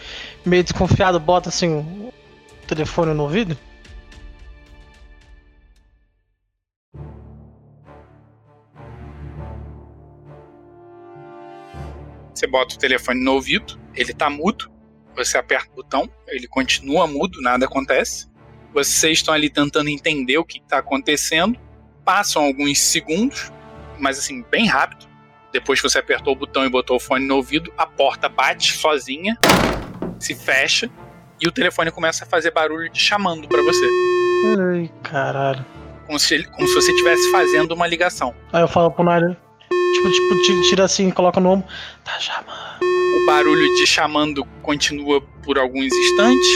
Meio 0.44 0.64
desconfiado, 0.64 1.20
bota 1.20 1.48
assim 1.48 1.68
o 1.68 2.12
telefone 2.66 3.14
no 3.14 3.24
ouvido. 3.24 3.56
Você 12.34 12.46
bota 12.46 12.74
o 12.74 12.78
telefone 12.78 13.22
no 13.22 13.32
ouvido, 13.32 13.78
ele 13.94 14.12
tá 14.12 14.28
mudo, 14.28 14.70
você 15.14 15.38
aperta 15.38 15.70
o 15.72 15.76
botão, 15.76 16.10
ele 16.28 16.46
continua 16.46 17.06
mudo, 17.06 17.40
nada 17.40 17.64
acontece. 17.64 18.28
Vocês 18.74 19.18
estão 19.18 19.32
ali 19.32 19.48
tentando 19.48 19.88
entender 19.88 20.36
o 20.36 20.44
que 20.44 20.58
está 20.58 20.78
acontecendo. 20.78 21.58
Passam 22.06 22.44
alguns 22.44 22.78
segundos, 22.78 23.52
mas 23.98 24.18
assim, 24.18 24.42
bem 24.48 24.66
rápido. 24.66 25.06
Depois 25.52 25.80
que 25.80 25.88
você 25.88 25.98
apertou 25.98 26.34
o 26.34 26.36
botão 26.36 26.64
e 26.64 26.68
botou 26.70 26.96
o 26.96 27.00
fone 27.00 27.26
no 27.26 27.34
ouvido, 27.34 27.72
a 27.76 27.84
porta 27.84 28.28
bate 28.28 28.72
sozinha, 28.72 29.36
se 30.20 30.34
fecha 30.34 30.88
e 31.40 31.48
o 31.48 31.50
telefone 31.50 31.90
começa 31.90 32.24
a 32.24 32.26
fazer 32.26 32.52
barulho 32.52 32.88
de 32.90 33.00
chamando 33.00 33.48
para 33.48 33.60
você. 33.60 33.86
Ai, 34.58 34.90
caralho. 35.02 35.66
Como 36.06 36.18
se, 36.18 36.44
como 36.44 36.68
se 36.68 36.74
você 36.74 36.92
estivesse 36.92 37.28
fazendo 37.32 37.72
uma 37.72 37.88
ligação. 37.88 38.32
Aí 38.52 38.62
eu 38.62 38.68
falo 38.68 38.90
pro 38.90 39.02
Nário. 39.02 39.36
Tipo, 39.94 40.10
tipo, 40.12 40.42
tira, 40.42 40.62
tira 40.62 40.84
assim, 40.84 41.10
coloca 41.10 41.40
no 41.40 41.50
ombro. 41.50 41.68
Tá 42.04 42.20
chamando. 42.20 42.76
O 42.80 43.26
barulho 43.26 43.74
de 43.74 43.86
chamando 43.86 44.44
continua 44.62 45.20
por 45.42 45.58
alguns 45.58 45.86
instantes. 45.92 46.48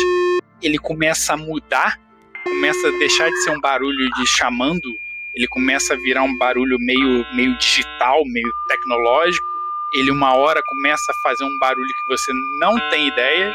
Ele 0.62 0.78
começa 0.78 1.32
a 1.32 1.36
mudar, 1.36 1.98
começa 2.44 2.86
a 2.86 2.90
deixar 2.92 3.28
de 3.28 3.42
ser 3.42 3.50
um 3.50 3.60
barulho 3.60 4.08
de 4.14 4.26
chamando, 4.26 4.88
ele 5.34 5.46
começa 5.48 5.94
a 5.94 5.96
virar 5.96 6.22
um 6.22 6.36
barulho 6.38 6.76
meio, 6.78 7.24
meio 7.34 7.56
digital, 7.58 8.22
meio 8.26 8.52
tecnológico. 8.66 9.46
Ele 9.92 10.10
uma 10.10 10.34
hora 10.34 10.60
começa 10.64 11.12
a 11.12 11.14
fazer 11.22 11.44
um 11.44 11.58
barulho 11.58 11.86
que 11.86 12.06
você 12.06 12.32
não 12.58 12.74
tem 12.90 13.08
ideia. 13.08 13.54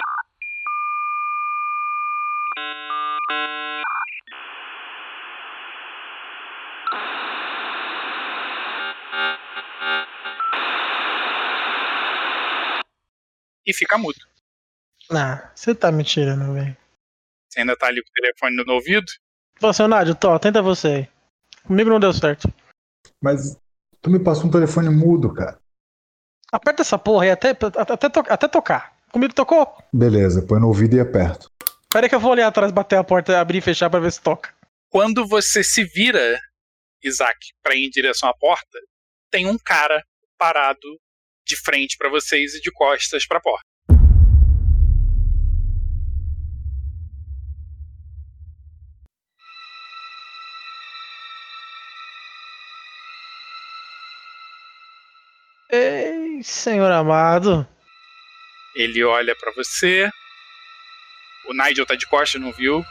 E 13.66 13.74
fica 13.74 13.98
mudo. 13.98 14.20
Ah, 15.12 15.52
você 15.56 15.74
tá 15.74 15.92
me 15.92 16.04
tirando, 16.04 16.54
velho. 16.54 16.78
Você 17.50 17.62
ainda 17.62 17.76
tá 17.76 17.88
ali 17.88 18.02
com 18.02 18.10
o 18.10 18.14
telefone 18.14 18.64
no 18.64 18.74
ouvido. 18.74 19.12
Nádio, 19.90 20.16
tô, 20.16 20.38
tenta 20.38 20.62
você 20.62 20.88
aí. 20.88 21.15
Comigo 21.66 21.90
não 21.90 22.00
deu 22.00 22.14
certo. 22.14 22.52
Mas 23.22 23.58
tu 24.02 24.10
me 24.10 24.20
passou 24.20 24.46
um 24.46 24.52
telefone 24.52 24.90
mudo, 24.90 25.34
cara. 25.34 25.60
Aperta 26.52 26.82
essa 26.84 26.98
porra 26.98 27.26
aí 27.26 27.32
até, 27.32 27.50
até, 27.50 28.10
to- 28.10 28.24
até 28.30 28.48
tocar. 28.48 28.96
Comigo 29.12 29.34
tocou? 29.34 29.78
Beleza, 29.94 30.46
põe 30.46 30.60
no 30.60 30.68
ouvido 30.68 30.96
e 30.96 31.00
aperto. 31.00 31.50
Pera 31.92 32.06
aí 32.06 32.10
que 32.10 32.16
eu 32.16 32.20
vou 32.20 32.32
olhar 32.32 32.48
atrás, 32.48 32.72
bater 32.72 32.98
a 32.98 33.04
porta, 33.04 33.40
abrir 33.40 33.60
e 33.60 33.62
fechar 33.62 33.90
pra 33.90 34.00
ver 34.00 34.12
se 34.12 34.22
toca. 34.22 34.54
Quando 34.90 35.28
você 35.28 35.64
se 35.64 35.84
vira, 35.84 36.40
Isaac, 37.04 37.38
pra 37.64 37.76
ir 37.76 37.86
em 37.86 37.90
direção 37.90 38.30
à 38.30 38.34
porta, 38.34 38.80
tem 39.32 39.48
um 39.48 39.58
cara 39.58 40.04
parado 40.38 41.00
de 41.48 41.56
frente 41.58 41.98
pra 41.98 42.10
vocês 42.10 42.54
e 42.56 42.62
de 42.62 42.72
costas 42.72 43.26
pra 43.26 43.40
porta. 43.40 43.66
Ei, 55.76 56.42
senhor 56.44 56.92
amado. 56.92 57.68
Ele 58.76 59.04
olha 59.04 59.36
pra 59.36 59.52
você. 59.56 60.10
O 61.48 61.54
Nigel 61.54 61.86
tá 61.86 61.96
de 61.96 62.08
costas, 62.08 62.42
não 62.42 62.52
viu? 62.52 62.84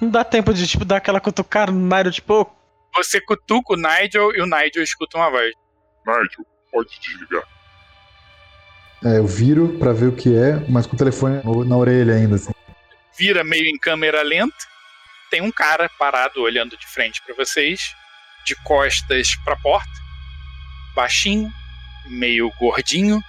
Não 0.00 0.10
dá 0.10 0.24
tempo 0.24 0.52
de, 0.52 0.66
tipo, 0.66 0.84
dar 0.84 0.96
aquela 0.96 1.20
cutucada 1.20 1.72
no 1.72 1.86
Nário, 1.86 2.10
tipo, 2.10 2.50
Você 2.94 3.20
cutuca 3.20 3.74
o 3.74 3.76
Nigel 3.76 4.34
e 4.34 4.40
o 4.40 4.46
Nigel 4.46 4.82
escuta 4.82 5.16
uma 5.18 5.30
voz. 5.30 5.52
Nigel, 6.06 6.46
pode 6.72 6.90
desligar. 7.00 7.44
É, 9.04 9.18
eu 9.18 9.26
viro 9.26 9.78
pra 9.78 9.92
ver 9.92 10.06
o 10.06 10.16
que 10.16 10.34
é, 10.34 10.56
mas 10.68 10.86
com 10.86 10.94
o 10.94 10.98
telefone 10.98 11.40
na 11.66 11.76
orelha 11.76 12.14
ainda, 12.14 12.36
assim. 12.36 12.52
Vira 13.18 13.44
meio 13.44 13.66
em 13.66 13.78
câmera 13.78 14.22
lenta. 14.22 14.56
Tem 15.30 15.42
um 15.42 15.50
cara 15.50 15.88
parado 15.98 16.40
olhando 16.42 16.76
de 16.76 16.86
frente 16.86 17.22
pra 17.24 17.34
vocês, 17.34 17.94
de 18.44 18.54
costas 18.62 19.34
pra 19.44 19.56
porta. 19.56 20.05
Baixinho, 20.96 21.52
meio 22.06 22.50
gordinho, 22.58 23.20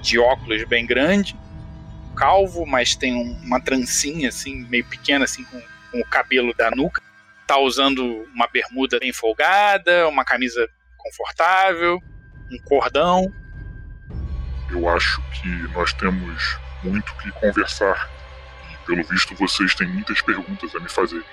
de 0.00 0.16
óculos 0.18 0.62
bem 0.64 0.86
grande, 0.86 1.36
calvo, 2.16 2.64
mas 2.64 2.94
tem 2.94 3.14
um- 3.14 3.38
uma 3.44 3.60
trancinha 3.60 4.28
assim, 4.28 4.64
meio 4.70 4.84
pequena 4.84 5.24
assim 5.24 5.42
com, 5.44 5.60
com 5.90 6.00
o 6.00 6.06
cabelo 6.06 6.54
da 6.54 6.70
nuca. 6.70 7.02
Tá 7.46 7.58
usando 7.58 8.02
uma 8.32 8.46
bermuda 8.46 8.98
bem 9.00 9.12
folgada, 9.12 10.08
uma 10.08 10.24
camisa 10.24 10.68
confortável, 10.96 12.00
um 12.50 12.58
cordão. 12.64 13.32
Eu 14.70 14.88
acho 14.88 15.20
que 15.32 15.48
nós 15.72 15.92
temos 15.92 16.58
muito 16.84 17.12
que 17.16 17.30
conversar. 17.32 18.08
E 18.72 18.86
pelo 18.86 19.02
visto 19.04 19.34
vocês 19.34 19.74
têm 19.74 19.88
muitas 19.88 20.22
perguntas 20.22 20.74
a 20.74 20.80
me 20.80 20.88
fazer. 20.88 21.24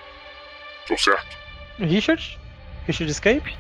Tô 0.88 0.98
certo? 0.98 1.38
Richard? 1.80 2.40
Richard 2.88 3.12
Escape? 3.12 3.56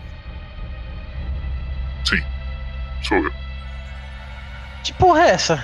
Sou 3.03 3.17
eu. 3.17 3.31
Que 4.83 4.93
porra 4.93 5.23
é 5.23 5.29
essa? 5.31 5.63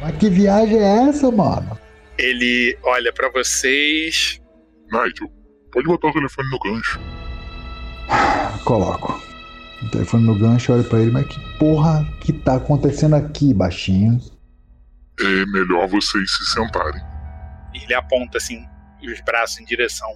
Mas 0.00 0.16
que 0.16 0.30
viagem 0.30 0.78
é 0.78 1.08
essa, 1.08 1.30
mano? 1.30 1.78
Ele 2.16 2.76
olha 2.82 3.12
pra 3.12 3.30
vocês, 3.30 4.40
Nigel, 4.90 5.28
pode 5.72 5.86
botar 5.86 6.08
o 6.08 6.12
telefone 6.12 6.48
no 6.50 6.58
gancho. 6.58 7.00
Coloco. 8.64 9.22
O 9.82 9.90
telefone 9.90 10.24
no 10.24 10.34
gancho, 10.34 10.72
olho 10.72 10.84
pra 10.84 11.00
ele, 11.00 11.12
mas 11.12 11.26
que 11.26 11.40
porra 11.58 12.04
que 12.20 12.32
tá 12.32 12.56
acontecendo 12.56 13.14
aqui, 13.14 13.54
baixinho? 13.54 14.20
É 15.20 15.46
melhor 15.46 15.86
vocês 15.88 16.30
se 16.30 16.52
sentarem. 16.52 17.00
ele 17.74 17.94
aponta 17.94 18.38
assim 18.38 18.64
os 19.02 19.20
braços 19.20 19.60
em 19.60 19.64
direção 19.64 20.08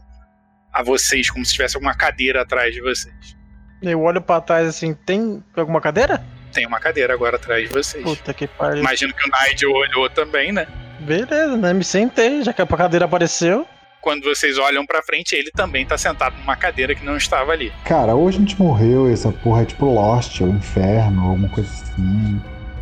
a 0.73 0.83
vocês, 0.83 1.31
como 1.31 1.45
se 1.45 1.53
tivesse 1.53 1.77
alguma 1.77 1.95
cadeira 1.95 2.43
atrás 2.43 2.75
de 2.75 2.81
vocês. 2.81 3.37
Eu 3.83 4.01
olho 4.03 4.21
pra 4.21 4.41
trás 4.41 4.69
assim, 4.69 4.95
tem 4.95 5.43
alguma 5.57 5.81
cadeira? 5.81 6.23
Tem 6.53 6.67
uma 6.67 6.79
cadeira 6.79 7.13
agora 7.13 7.37
atrás 7.37 7.67
de 7.67 7.75
vocês. 7.75 8.05
Puta 8.05 8.33
que 8.33 8.47
pariu. 8.47 8.79
Imagino 8.79 9.13
que 9.13 9.29
o 9.29 9.33
Nigel 9.33 9.73
olhou 9.73 10.09
também, 10.11 10.53
né? 10.53 10.67
Beleza, 11.01 11.57
né? 11.57 11.73
Me 11.73 11.83
sentei, 11.83 12.43
já 12.45 12.53
que 12.53 12.63
a 12.63 12.67
cadeira 12.67 13.07
apareceu. 13.07 13.67
Quando 14.01 14.25
vocês 14.25 14.59
olham 14.59 14.85
pra 14.85 15.03
frente, 15.03 15.35
ele 15.35 15.51
também 15.51 15.87
tá 15.87 15.97
sentado 15.97 16.37
numa 16.37 16.57
cadeira 16.57 16.95
que 16.95 17.05
não 17.05 17.17
estava 17.17 17.53
ali. 17.53 17.73
Cara, 17.85 18.15
hoje 18.15 18.37
a 18.37 18.41
gente 18.41 18.61
morreu, 18.61 19.11
essa 19.11 19.33
porra 19.33 19.63
é 19.63 19.65
tipo 19.65 19.87
Lost, 19.87 20.41
ou 20.41 20.49
Inferno, 20.49 21.23
alguma 21.23 21.49
coisa 21.49 21.71
assim. 21.71 22.41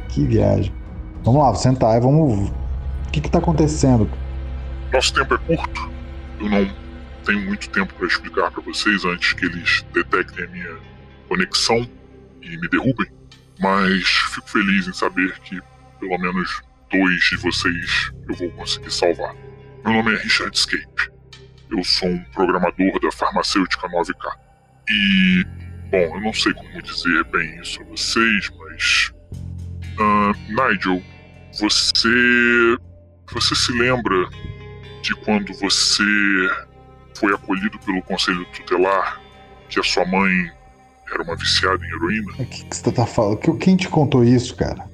Que 0.09 0.27
viagem. 0.27 0.75
Vamos 1.23 1.43
lá, 1.43 1.49
vou 1.49 1.57
sentar 1.57 1.97
e 1.97 2.01
vamos. 2.01 2.51
O 2.51 3.11
que 3.13 3.21
que 3.21 3.31
tá 3.31 3.39
acontecendo? 3.39 4.11
Nosso 4.93 5.15
tempo 5.15 5.35
é 5.35 5.57
curto. 5.57 5.91
Eu 6.41 6.49
não 6.49 6.71
tenho 7.25 7.41
muito 7.41 7.69
tempo 7.69 7.93
para 7.95 8.07
explicar 8.07 8.51
para 8.51 8.63
vocês 8.63 9.05
antes 9.05 9.33
que 9.35 9.45
eles 9.45 9.85
detectem 9.93 10.45
a 10.45 10.49
minha 10.49 10.90
conexão 11.31 11.89
e 12.43 12.57
me 12.59 12.69
derrubem. 12.69 13.07
Mas 13.61 14.05
fico 14.35 14.51
feliz 14.51 14.89
em 14.89 14.93
saber 14.93 15.39
que 15.41 15.61
pelo 16.01 16.19
menos 16.19 16.61
dois 16.91 17.21
de 17.31 17.37
vocês 17.37 18.11
eu 18.29 18.35
vou 18.35 18.51
conseguir 18.53 18.91
salvar. 18.91 19.35
Meu 19.85 19.95
nome 19.95 20.15
é 20.15 20.19
Richard 20.19 20.59
Scape. 20.59 21.11
Eu 21.71 21.85
sou 21.85 22.09
um 22.09 22.25
programador 22.33 22.99
da 23.01 23.13
farmacêutica 23.13 23.89
9K. 23.89 24.37
E, 24.89 25.45
bom, 25.91 26.17
eu 26.17 26.21
não 26.21 26.33
sei 26.33 26.53
como 26.53 26.83
dizer 26.83 27.25
bem 27.27 27.61
isso 27.61 27.81
a 27.81 27.85
vocês, 27.85 28.51
mas. 28.59 29.13
ah, 30.01 30.33
Nigel, 30.49 31.01
você. 31.53 32.77
Você 33.33 33.55
se 33.55 33.73
lembra 33.73 34.29
de 35.03 35.15
quando 35.25 35.55
você 35.55 36.03
foi 37.15 37.33
acolhido 37.33 37.79
pelo 37.79 38.03
conselho 38.03 38.45
tutelar 38.47 39.21
que 39.69 39.79
a 39.79 39.85
sua 39.85 40.05
mãe 40.05 40.51
era 41.13 41.23
uma 41.23 41.37
viciada 41.37 41.85
em 41.85 41.89
heroína? 41.89 42.33
O 42.39 42.47
que, 42.47 42.65
que 42.65 42.77
você 42.77 42.93
tá 42.93 43.07
falando? 43.07 43.39
Que- 43.39 43.57
Quem 43.59 43.77
te 43.77 43.89
contou 43.89 44.25
isso, 44.25 44.55
cara? 44.57 44.85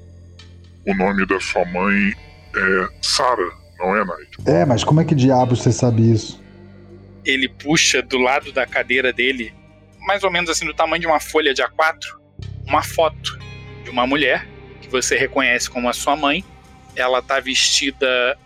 O 0.85 0.93
nome 0.95 1.25
da 1.25 1.39
sua 1.39 1.65
mãe 1.65 2.13
é 2.55 2.87
Sarah, 3.01 3.51
não 3.77 3.95
é, 3.95 3.99
Nigel? 4.01 4.27
É, 4.45 4.65
mas 4.65 4.83
como 4.83 5.01
é 5.01 5.05
que 5.05 5.13
diabos 5.15 5.59
você 5.61 5.71
sabe 5.71 6.11
isso? 6.11 6.41
Ele 7.25 7.49
puxa 7.49 8.01
do 8.01 8.17
lado 8.17 8.51
da 8.53 8.65
cadeira 8.65 9.11
dele, 9.11 9.53
mais 10.07 10.23
ou 10.23 10.31
menos 10.31 10.49
assim 10.49 10.65
do 10.65 10.73
tamanho 10.73 11.01
de 11.01 11.07
uma 11.07 11.19
folha 11.19 11.53
de 11.53 11.61
A4, 11.61 11.97
uma 12.65 12.81
foto 12.81 13.37
de 13.83 13.89
uma 13.89 14.07
mulher 14.07 14.47
que 14.81 14.89
você 14.89 15.17
reconhece 15.17 15.69
como 15.69 15.89
a 15.89 15.93
sua 15.93 16.15
mãe. 16.15 16.43
Ela 16.95 17.21
tá 17.21 17.39
vestida 17.39 18.37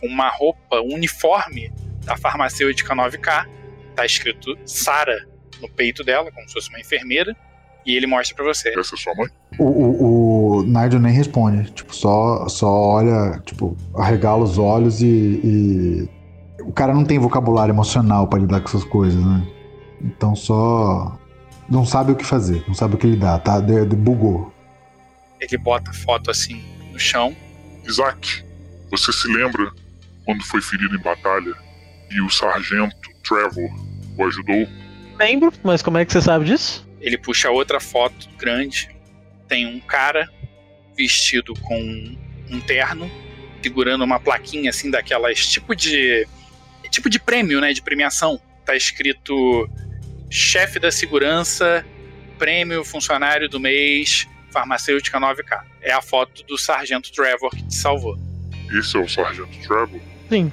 com 0.00 0.06
uma 0.06 0.28
roupa, 0.30 0.80
um 0.80 0.94
uniforme 0.94 1.70
da 2.04 2.16
farmacêutica 2.16 2.94
9K, 2.96 3.46
tá 3.94 4.06
escrito 4.06 4.58
Sara 4.64 5.28
no 5.60 5.68
peito 5.68 6.02
dela, 6.04 6.30
como 6.32 6.46
se 6.48 6.54
fosse 6.54 6.68
uma 6.70 6.80
enfermeira, 6.80 7.36
e 7.86 7.96
ele 7.96 8.06
mostra 8.06 8.36
pra 8.36 8.44
você. 8.44 8.68
Essa 8.78 8.94
é 8.94 8.98
sua 8.98 9.14
mãe? 9.14 9.28
O, 9.58 9.64
o, 9.64 10.56
o 10.58 10.62
Nigel 10.64 11.00
nem 11.00 11.12
responde. 11.12 11.70
Tipo, 11.72 11.94
só, 11.94 12.48
só 12.48 12.68
olha, 12.68 13.40
tipo, 13.44 13.76
arregala 13.94 14.44
os 14.44 14.58
olhos 14.58 15.00
e, 15.02 15.06
e- 15.06 16.08
O 16.62 16.72
cara 16.72 16.92
não 16.94 17.04
tem 17.04 17.18
vocabulário 17.18 17.72
emocional 17.72 18.26
pra 18.28 18.38
lidar 18.38 18.60
com 18.60 18.68
essas 18.68 18.84
coisas, 18.84 19.22
né? 19.24 19.46
Então 20.02 20.34
só. 20.36 21.18
Não 21.68 21.86
sabe 21.86 22.12
o 22.12 22.16
que 22.16 22.24
fazer, 22.24 22.64
não 22.66 22.74
sabe 22.74 22.96
o 22.96 22.98
que 22.98 23.06
lidar, 23.06 23.38
tá? 23.40 23.60
De, 23.60 23.86
de- 23.86 23.96
bugou. 23.96 24.52
Ele 25.40 25.56
bota 25.56 25.90
a 25.90 25.94
foto 25.94 26.30
assim 26.30 26.62
no 26.92 26.98
chão. 26.98 27.34
Isaac, 27.86 28.44
você 28.90 29.10
se 29.12 29.26
lembra 29.32 29.70
quando 30.26 30.44
foi 30.44 30.60
ferido 30.60 30.94
em 30.94 30.98
batalha 31.00 31.54
e 32.10 32.20
o 32.20 32.28
sargento 32.28 32.94
Trevor 33.26 33.70
o 34.18 34.24
ajudou? 34.26 34.66
Lembro, 35.20 35.52
mas 35.62 35.82
como 35.82 35.98
é 35.98 36.04
que 36.06 36.12
você 36.12 36.22
sabe 36.22 36.46
disso? 36.46 36.88
Ele 36.98 37.18
puxa 37.18 37.50
outra 37.50 37.78
foto 37.78 38.26
grande. 38.38 38.88
Tem 39.46 39.66
um 39.66 39.78
cara 39.78 40.26
vestido 40.96 41.52
com 41.60 42.16
um 42.50 42.60
terno, 42.60 43.10
segurando 43.62 44.02
uma 44.02 44.18
plaquinha 44.18 44.70
assim 44.70 44.90
daquelas 44.90 45.46
tipo 45.46 45.76
de 45.76 46.26
tipo 46.90 47.10
de 47.10 47.20
prêmio, 47.20 47.60
né, 47.60 47.72
de 47.74 47.82
premiação. 47.82 48.40
Tá 48.64 48.74
escrito 48.74 49.68
chefe 50.30 50.78
da 50.78 50.90
segurança, 50.90 51.84
prêmio 52.38 52.82
funcionário 52.82 53.46
do 53.48 53.60
mês, 53.60 54.26
farmacêutica 54.50 55.20
9K. 55.20 55.62
É 55.82 55.92
a 55.92 56.00
foto 56.00 56.42
do 56.44 56.56
sargento 56.56 57.12
Trevor 57.12 57.50
que 57.50 57.62
te 57.62 57.74
salvou. 57.74 58.18
Esse 58.72 58.96
é 58.96 59.00
o 59.00 59.08
sargento 59.08 59.56
Trevor? 59.66 60.00
Sim. 60.30 60.50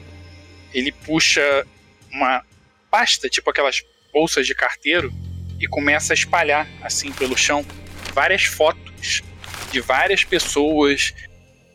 ele 0.74 0.92
puxa 0.92 1.66
uma 2.12 2.44
pasta, 2.92 3.30
tipo 3.30 3.50
aquelas 3.50 3.82
bolsas 4.18 4.48
de 4.48 4.56
carteiro, 4.56 5.14
e 5.60 5.68
começa 5.68 6.12
a 6.12 6.16
espalhar 6.16 6.68
assim 6.82 7.12
pelo 7.12 7.38
chão 7.38 7.64
várias 8.16 8.46
fotos 8.46 9.22
de 9.72 9.80
várias 9.80 10.24
pessoas 10.24 11.12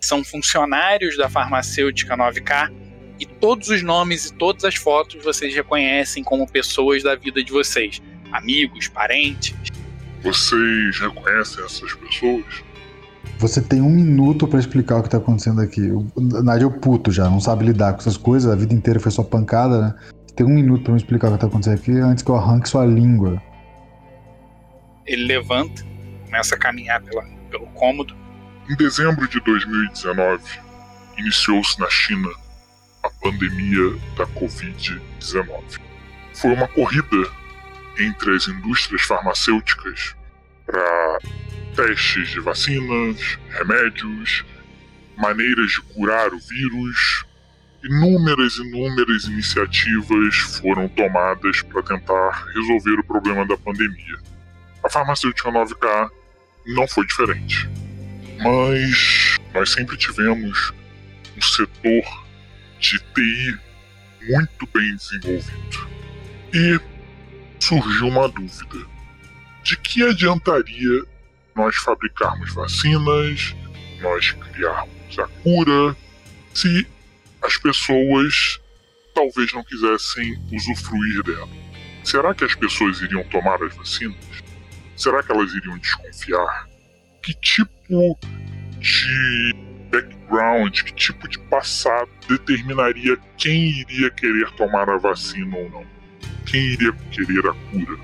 que 0.00 0.06
são 0.06 0.24
funcionários 0.24 1.16
da 1.16 1.28
farmacêutica 1.28 2.16
9K 2.16 2.72
e 3.20 3.26
todos 3.26 3.68
os 3.68 3.80
nomes 3.80 4.26
e 4.26 4.34
todas 4.34 4.64
as 4.64 4.74
fotos 4.74 5.22
vocês 5.22 5.54
reconhecem 5.54 6.24
como 6.24 6.50
pessoas 6.50 7.04
da 7.04 7.14
vida 7.14 7.44
de 7.44 7.52
vocês, 7.52 8.02
amigos, 8.32 8.88
parentes. 8.88 9.54
Vocês 10.20 10.98
reconhecem 10.98 11.64
essas 11.64 11.94
pessoas? 11.94 12.64
Você 13.38 13.60
tem 13.60 13.80
um 13.80 13.90
minuto 13.90 14.48
pra 14.48 14.58
explicar 14.58 14.98
o 14.98 15.02
que 15.04 15.10
tá 15.10 15.18
acontecendo 15.18 15.60
aqui. 15.60 15.82
O 15.92 16.06
Nigel 16.20 16.72
é 16.74 16.78
puto 16.80 17.12
já, 17.12 17.30
não 17.30 17.40
sabe 17.40 17.66
lidar 17.66 17.92
com 17.92 18.00
essas 18.00 18.16
coisas, 18.16 18.50
a 18.50 18.56
vida 18.56 18.74
inteira 18.74 18.98
foi 18.98 19.12
só 19.12 19.22
pancada, 19.22 19.80
né? 19.80 19.94
Tem 20.34 20.46
um 20.46 20.54
minuto 20.54 20.84
pra 20.84 20.92
me 20.92 20.98
explicar 20.98 21.28
o 21.28 21.32
que 21.34 21.40
tá 21.40 21.46
acontecendo 21.46 21.78
aqui 21.78 21.92
antes 21.92 22.22
que 22.22 22.30
eu 22.30 22.36
arranque 22.36 22.68
sua 22.68 22.86
língua. 22.86 23.42
Ele 25.06 25.24
levanta, 25.24 25.84
começa 26.24 26.54
a 26.54 26.58
caminhar 26.58 27.02
pela, 27.02 27.22
pelo 27.50 27.66
cômodo. 27.68 28.16
Em 28.70 28.76
dezembro 28.76 29.28
de 29.28 29.40
2019, 29.40 30.42
iniciou-se 31.18 31.78
na 31.78 31.90
China 31.90 32.28
a 33.02 33.10
pandemia 33.10 33.98
da 34.16 34.26
Covid-19. 34.28 35.80
Foi 36.34 36.52
uma 36.54 36.68
corrida 36.68 37.28
entre 37.98 38.34
as 38.34 38.48
indústrias 38.48 39.02
farmacêuticas 39.02 40.14
para 40.64 41.18
testes 41.76 42.30
de 42.30 42.40
vacinas, 42.40 43.38
remédios, 43.50 44.44
maneiras 45.16 45.72
de 45.72 45.80
curar 45.94 46.32
o 46.32 46.38
vírus. 46.38 47.26
Inúmeras, 47.84 48.56
inúmeras 48.58 49.24
iniciativas 49.24 50.36
foram 50.60 50.88
tomadas 50.88 51.62
para 51.62 51.82
tentar 51.82 52.44
resolver 52.54 53.00
o 53.00 53.04
problema 53.04 53.46
da 53.46 53.56
pandemia. 53.56 54.18
A 54.84 54.88
farmacêutica 54.88 55.50
9K 55.50 56.10
não 56.66 56.86
foi 56.86 57.04
diferente. 57.06 57.68
Mas 58.38 59.36
nós 59.52 59.70
sempre 59.70 59.96
tivemos 59.96 60.72
um 61.36 61.42
setor 61.42 62.26
de 62.78 62.98
TI 62.98 63.58
muito 64.28 64.68
bem 64.72 64.96
desenvolvido. 64.96 65.88
E 66.52 66.80
surgiu 67.58 68.08
uma 68.08 68.28
dúvida: 68.28 68.86
de 69.62 69.76
que 69.76 70.02
adiantaria 70.04 71.04
nós 71.54 71.76
fabricarmos 71.76 72.52
vacinas, 72.54 73.54
nós 74.00 74.32
criarmos 74.32 75.18
a 75.18 75.26
cura, 75.42 75.96
se 76.54 76.86
as 77.42 77.56
pessoas 77.56 78.60
talvez 79.14 79.52
não 79.52 79.64
quisessem 79.64 80.38
usufruir 80.52 81.22
dela? 81.24 81.48
Será 82.04 82.34
que 82.34 82.44
as 82.44 82.54
pessoas 82.54 83.00
iriam 83.00 83.22
tomar 83.24 83.62
as 83.62 83.74
vacinas? 83.74 84.16
Será 84.96 85.22
que 85.22 85.32
elas 85.32 85.52
iriam 85.52 85.78
desconfiar? 85.78 86.68
Que 87.22 87.34
tipo 87.34 88.18
de 88.78 89.54
background, 89.90 90.80
que 90.82 90.94
tipo 90.94 91.28
de 91.28 91.38
passado 91.38 92.10
determinaria 92.28 93.16
quem 93.36 93.80
iria 93.80 94.10
querer 94.10 94.50
tomar 94.52 94.88
a 94.88 94.96
vacina 94.96 95.56
ou 95.56 95.70
não? 95.70 95.86
Quem 96.46 96.60
iria 96.60 96.92
querer 97.10 97.46
a 97.46 97.54
cura? 97.70 97.98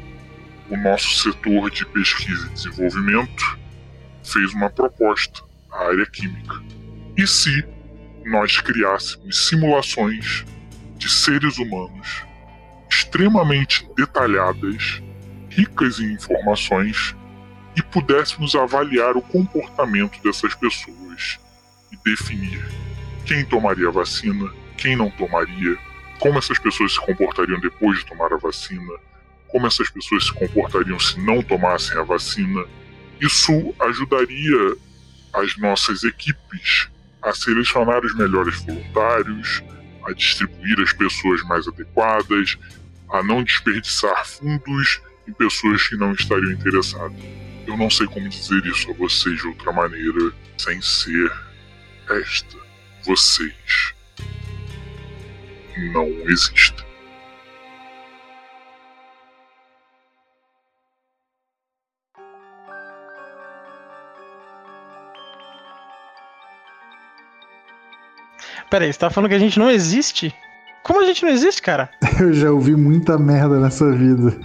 O 0.70 0.76
nosso 0.76 1.22
setor 1.22 1.70
de 1.70 1.84
pesquisa 1.86 2.46
e 2.46 2.50
desenvolvimento 2.50 3.58
fez 4.22 4.52
uma 4.52 4.70
proposta 4.70 5.42
à 5.72 5.86
área 5.88 6.06
química. 6.06 6.62
E 7.16 7.26
se 7.26 7.64
nós 8.28 8.60
criássemos 8.60 9.48
simulações 9.48 10.44
de 10.96 11.10
seres 11.10 11.56
humanos 11.58 12.24
extremamente 12.90 13.88
detalhadas, 13.96 15.02
ricas 15.48 15.98
em 15.98 16.12
informações 16.12 17.14
e 17.76 17.82
pudéssemos 17.82 18.54
avaliar 18.54 19.16
o 19.16 19.22
comportamento 19.22 20.22
dessas 20.22 20.54
pessoas 20.54 21.38
e 21.92 21.96
definir 22.04 22.64
quem 23.24 23.44
tomaria 23.44 23.88
a 23.88 23.92
vacina, 23.92 24.52
quem 24.76 24.96
não 24.96 25.10
tomaria, 25.10 25.76
como 26.18 26.38
essas 26.38 26.58
pessoas 26.58 26.94
se 26.94 27.00
comportariam 27.00 27.60
depois 27.60 27.98
de 27.98 28.06
tomar 28.06 28.32
a 28.32 28.36
vacina, 28.38 28.92
como 29.48 29.66
essas 29.66 29.88
pessoas 29.90 30.26
se 30.26 30.32
comportariam 30.32 30.98
se 30.98 31.18
não 31.20 31.42
tomassem 31.42 31.96
a 31.98 32.02
vacina. 32.02 32.64
Isso 33.20 33.74
ajudaria 33.80 34.76
as 35.34 35.56
nossas 35.58 36.04
equipes 36.04 36.88
a 37.22 37.32
selecionar 37.32 38.04
os 38.04 38.14
melhores 38.16 38.60
voluntários, 38.62 39.62
a 40.04 40.12
distribuir 40.12 40.80
as 40.80 40.92
pessoas 40.92 41.42
mais 41.44 41.66
adequadas, 41.68 42.56
a 43.10 43.22
não 43.22 43.42
desperdiçar 43.42 44.26
fundos 44.26 45.00
em 45.26 45.32
pessoas 45.32 45.86
que 45.88 45.96
não 45.96 46.12
estariam 46.12 46.52
interessadas. 46.52 47.20
Eu 47.66 47.76
não 47.76 47.90
sei 47.90 48.06
como 48.06 48.28
dizer 48.28 48.64
isso 48.64 48.90
a 48.90 48.94
vocês 48.94 49.38
de 49.40 49.46
outra 49.46 49.72
maneira 49.72 50.32
sem 50.56 50.80
ser 50.80 51.30
esta. 52.08 52.56
Vocês 53.04 53.94
não 55.92 56.06
existem. 56.26 56.87
Pera 68.70 68.84
aí, 68.84 68.92
você 68.92 68.98
tá 68.98 69.08
falando 69.08 69.30
que 69.30 69.36
a 69.36 69.38
gente 69.38 69.58
não 69.58 69.70
existe? 69.70 70.34
Como 70.82 71.00
a 71.00 71.04
gente 71.04 71.22
não 71.22 71.30
existe, 71.30 71.62
cara? 71.62 71.90
Eu 72.20 72.32
já 72.32 72.50
ouvi 72.50 72.76
muita 72.76 73.18
merda 73.18 73.58
nessa 73.58 73.90
vida. 73.92 74.36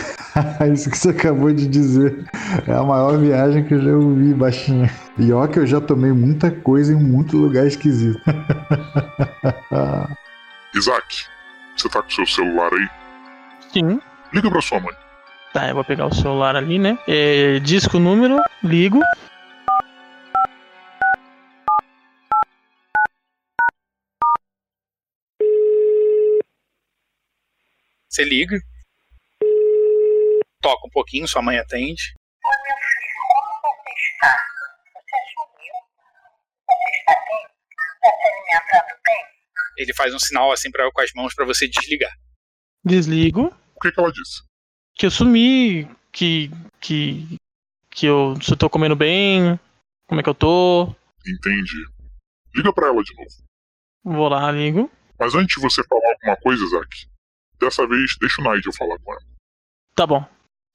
Isso 0.72 0.90
que 0.90 0.98
você 0.98 1.10
acabou 1.10 1.52
de 1.52 1.66
dizer 1.66 2.24
é 2.66 2.72
a 2.72 2.82
maior 2.82 3.18
viagem 3.18 3.64
que 3.64 3.72
eu 3.72 3.80
já 3.80 3.90
ouvi, 3.92 4.34
baixinho. 4.34 4.88
E 5.18 5.32
ó 5.32 5.46
que 5.46 5.58
eu 5.58 5.66
já 5.66 5.80
tomei 5.80 6.12
muita 6.12 6.50
coisa 6.50 6.92
em 6.92 6.96
muito 6.96 7.38
lugar 7.38 7.66
esquisito. 7.66 8.20
Isaac, 10.76 11.24
você 11.74 11.88
tá 11.88 12.02
com 12.02 12.10
seu 12.10 12.26
celular 12.26 12.70
aí? 12.70 12.88
Sim. 13.72 13.98
Liga 14.32 14.50
pra 14.50 14.60
sua 14.60 14.78
mãe. 14.78 14.94
Tá, 15.54 15.68
eu 15.68 15.74
vou 15.74 15.84
pegar 15.84 16.04
o 16.04 16.14
celular 16.14 16.54
ali, 16.54 16.78
né? 16.78 16.98
É, 17.08 17.58
disco 17.60 17.98
número, 17.98 18.38
ligo. 18.62 19.00
Você 28.16 28.24
liga, 28.24 28.58
toca 30.62 30.86
um 30.86 30.90
pouquinho, 30.90 31.28
sua 31.28 31.42
mãe 31.42 31.58
atende. 31.58 32.14
Oi, 32.46 32.56
meu 32.66 32.76
filho, 32.78 33.20
como 33.28 33.60
você 33.60 33.90
está? 34.08 34.46
Você 34.94 35.16
sumiu? 35.34 35.74
Você 36.66 36.98
está 36.98 37.12
bem? 37.12 37.44
Está 37.92 38.10
se 38.16 38.26
alimentando 38.26 39.00
bem? 39.04 39.22
Ele 39.76 39.92
faz 39.92 40.14
um 40.14 40.18
sinal 40.18 40.50
assim 40.50 40.70
pra, 40.70 40.90
com 40.90 41.00
as 41.02 41.12
mãos 41.14 41.34
pra 41.34 41.44
você 41.44 41.68
desligar. 41.68 42.10
Desligo. 42.82 43.54
O 43.74 43.80
que, 43.80 43.92
que 43.92 44.00
ela 44.00 44.10
disse? 44.10 44.42
Que 44.94 45.04
eu 45.04 45.10
sumi, 45.10 45.86
que. 46.10 46.50
que. 46.80 47.38
que 47.90 48.06
eu. 48.06 48.34
se 48.40 48.50
eu 48.50 48.56
tô 48.56 48.70
comendo 48.70 48.96
bem, 48.96 49.60
como 50.08 50.22
é 50.22 50.24
que 50.24 50.30
eu 50.30 50.34
tô. 50.34 50.84
Entendi. 51.20 51.84
Liga 52.54 52.72
pra 52.72 52.86
ela 52.86 53.04
de 53.04 53.14
novo. 53.14 54.16
Vou 54.16 54.28
lá, 54.30 54.50
ligo. 54.50 54.90
Mas 55.20 55.34
antes 55.34 55.56
de 55.56 55.60
você 55.60 55.84
falar 55.84 56.12
alguma 56.12 56.36
coisa, 56.38 56.64
Isaac, 56.64 57.06
Dessa 57.60 57.86
vez, 57.86 58.16
deixa 58.20 58.40
o 58.40 58.44
Nigel 58.44 58.72
falar 58.72 58.98
com 58.98 59.12
ela. 59.12 59.22
Tá 59.94 60.06
bom. 60.06 60.24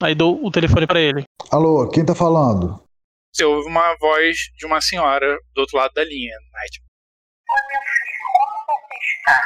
Aí 0.02 0.14
dou 0.14 0.44
o 0.44 0.50
telefone 0.50 0.86
pra 0.86 1.00
ele. 1.00 1.24
Alô, 1.50 1.88
quem 1.88 2.04
tá 2.04 2.14
falando? 2.14 2.82
Você 3.32 3.44
ouve 3.44 3.68
uma 3.68 3.96
voz 3.98 4.36
de 4.56 4.66
uma 4.66 4.80
senhora 4.80 5.38
do 5.54 5.60
outro 5.60 5.78
lado 5.78 5.94
da 5.94 6.04
linha, 6.04 6.36
Nigel. 6.52 6.84
Oi, 7.50 7.62
meu 7.70 7.80
filho, 7.82 8.22
como 8.32 8.56
você 8.66 8.94
está? 9.16 9.36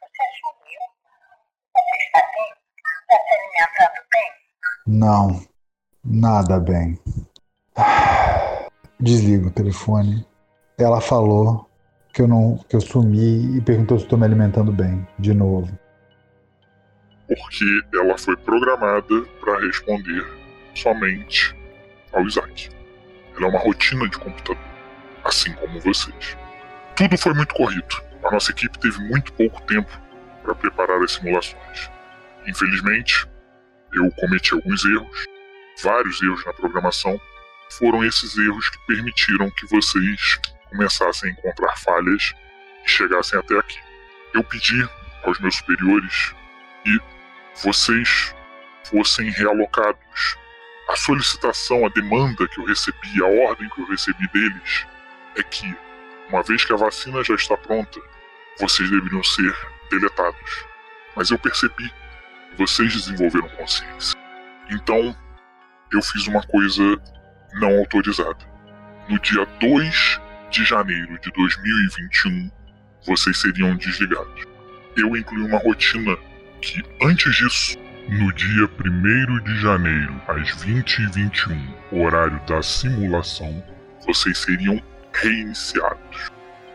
Você 0.00 0.24
sumiu? 0.40 0.82
Você 1.74 1.94
está 2.06 2.20
bem? 2.32 2.48
Está 3.00 3.16
se 3.18 3.34
alimentando 3.34 4.00
bem? 4.12 4.28
Não, 4.86 5.46
nada 6.04 6.60
bem. 6.60 6.98
Desliga 9.00 9.48
o 9.48 9.52
telefone. 9.52 10.26
Ela 10.78 11.00
falou 11.00 11.68
que 12.12 12.22
eu 12.22 12.28
não, 12.28 12.58
que 12.68 12.76
eu 12.76 12.80
sumi 12.80 13.56
e 13.56 13.60
perguntou 13.62 13.98
se 13.98 14.04
estou 14.04 14.18
me 14.18 14.26
alimentando 14.26 14.72
bem, 14.72 15.06
de 15.18 15.34
novo. 15.34 15.76
Porque 17.26 17.82
ela 17.94 18.18
foi 18.18 18.36
programada 18.36 19.22
para 19.40 19.60
responder 19.60 20.26
somente 20.74 21.54
ao 22.12 22.26
Isaac. 22.26 22.70
Ela 23.36 23.46
é 23.46 23.48
uma 23.48 23.58
rotina 23.58 24.08
de 24.08 24.18
computador, 24.18 24.62
assim 25.24 25.52
como 25.54 25.80
vocês. 25.80 26.36
Tudo 26.96 27.18
foi 27.18 27.34
muito 27.34 27.54
corrido. 27.54 28.04
A 28.22 28.30
nossa 28.30 28.52
equipe 28.52 28.78
teve 28.78 28.98
muito 29.00 29.32
pouco 29.32 29.60
tempo 29.62 29.90
para 30.42 30.54
preparar 30.54 31.02
as 31.02 31.12
simulações. 31.12 31.90
Infelizmente, 32.46 33.26
eu 33.92 34.10
cometi 34.12 34.54
alguns 34.54 34.84
erros, 34.84 35.26
vários 35.82 36.22
erros 36.22 36.44
na 36.44 36.52
programação. 36.52 37.20
Foram 37.78 38.04
esses 38.04 38.36
erros 38.36 38.68
que 38.68 38.78
permitiram 38.86 39.50
que 39.50 39.66
vocês 39.66 40.38
começassem 40.68 41.30
a 41.30 41.32
encontrar 41.32 41.76
falhas 41.78 42.34
e 42.84 42.88
chegassem 42.88 43.38
até 43.38 43.58
aqui. 43.58 43.78
Eu 44.34 44.44
pedi 44.44 44.88
aos 45.24 45.38
meus 45.40 45.56
superiores 45.56 46.34
que 46.84 47.00
vocês 47.62 48.34
fossem 48.84 49.30
realocados. 49.30 50.36
A 50.88 50.96
solicitação, 50.96 51.86
a 51.86 51.88
demanda 51.88 52.46
que 52.48 52.60
eu 52.60 52.64
recebi, 52.64 53.22
a 53.22 53.48
ordem 53.48 53.68
que 53.70 53.80
eu 53.80 53.86
recebi 53.86 54.28
deles 54.28 54.86
é 55.36 55.42
que, 55.42 55.74
uma 56.28 56.42
vez 56.42 56.64
que 56.64 56.72
a 56.72 56.76
vacina 56.76 57.22
já 57.24 57.34
está 57.34 57.56
pronta, 57.56 58.00
vocês 58.58 58.90
deveriam 58.90 59.22
ser 59.24 59.56
deletados. 59.90 60.64
Mas 61.16 61.30
eu 61.30 61.38
percebi 61.38 61.88
que 62.50 62.56
vocês 62.58 62.92
desenvolveram 62.92 63.48
consciência. 63.50 64.18
Então, 64.70 65.16
eu 65.92 66.02
fiz 66.02 66.26
uma 66.26 66.42
coisa 66.42 66.82
não 67.54 67.78
autorizada. 67.78 68.54
No 69.08 69.18
dia 69.20 69.44
2 69.60 70.20
de 70.50 70.64
janeiro 70.64 71.18
de 71.20 71.30
2021, 71.32 72.50
vocês 73.06 73.40
seriam 73.40 73.76
desligados. 73.76 74.44
Eu 74.96 75.16
incluí 75.16 75.42
uma 75.42 75.58
rotina 75.58 76.16
que, 76.64 76.82
antes 77.02 77.36
disso, 77.36 77.78
no 78.08 78.32
dia 78.32 78.64
1 78.64 79.44
de 79.44 79.60
janeiro, 79.60 80.20
às 80.26 80.64
20h21, 80.64 81.74
horário 81.92 82.40
da 82.46 82.62
simulação, 82.62 83.62
vocês 84.06 84.38
seriam 84.38 84.82
reiniciados. 85.12 86.30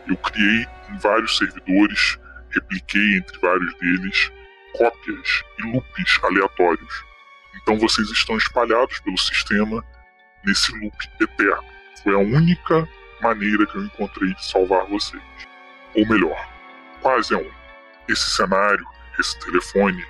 Eu 0.06 0.16
criei 0.16 0.66
em 0.90 0.98
vários 0.98 1.36
servidores, 1.36 2.18
repliquei 2.50 3.16
entre 3.16 3.38
vários 3.40 3.74
deles 3.78 4.32
cópias 4.76 5.42
e 5.58 5.62
loops 5.72 6.20
aleatórios. 6.22 7.04
Então 7.60 7.76
vocês 7.76 8.08
estão 8.10 8.36
espalhados 8.36 9.00
pelo 9.00 9.18
sistema 9.18 9.84
nesse 10.44 10.72
loop 10.78 10.96
eterno. 11.20 11.64
Foi 12.02 12.14
a 12.14 12.18
única 12.18 12.88
maneira 13.20 13.66
que 13.66 13.76
eu 13.76 13.84
encontrei 13.84 14.32
de 14.34 14.44
salvar 14.44 14.86
vocês. 14.86 15.22
Ou 15.96 16.06
melhor, 16.08 16.48
quase 17.00 17.34
a 17.34 17.38
única. 17.38 17.60
Esse 18.08 18.30
cenário, 18.30 18.86
esse 19.20 19.38
telefone, 19.38 20.04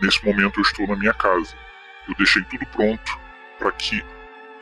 nesse 0.00 0.24
momento 0.24 0.58
eu 0.58 0.62
estou 0.62 0.86
na 0.86 0.96
minha 0.96 1.14
casa. 1.14 1.54
Eu 2.08 2.14
deixei 2.14 2.42
tudo 2.44 2.66
pronto 2.66 3.18
para 3.58 3.72
que 3.72 4.04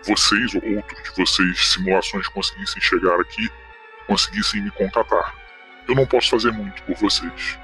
vocês 0.05 0.55
ou 0.55 0.77
outros 0.77 1.03
de 1.03 1.11
vocês, 1.17 1.73
simulações, 1.73 2.29
conseguissem 2.29 2.81
chegar 2.81 3.21
aqui, 3.21 3.51
conseguissem 4.07 4.63
me 4.63 4.71
contatar. 4.71 5.35
Eu 5.89 5.95
não 5.95 6.07
posso 6.07 6.31
fazer 6.31 6.53
muito 6.53 6.83
por 6.85 6.95
vocês, 6.97 7.59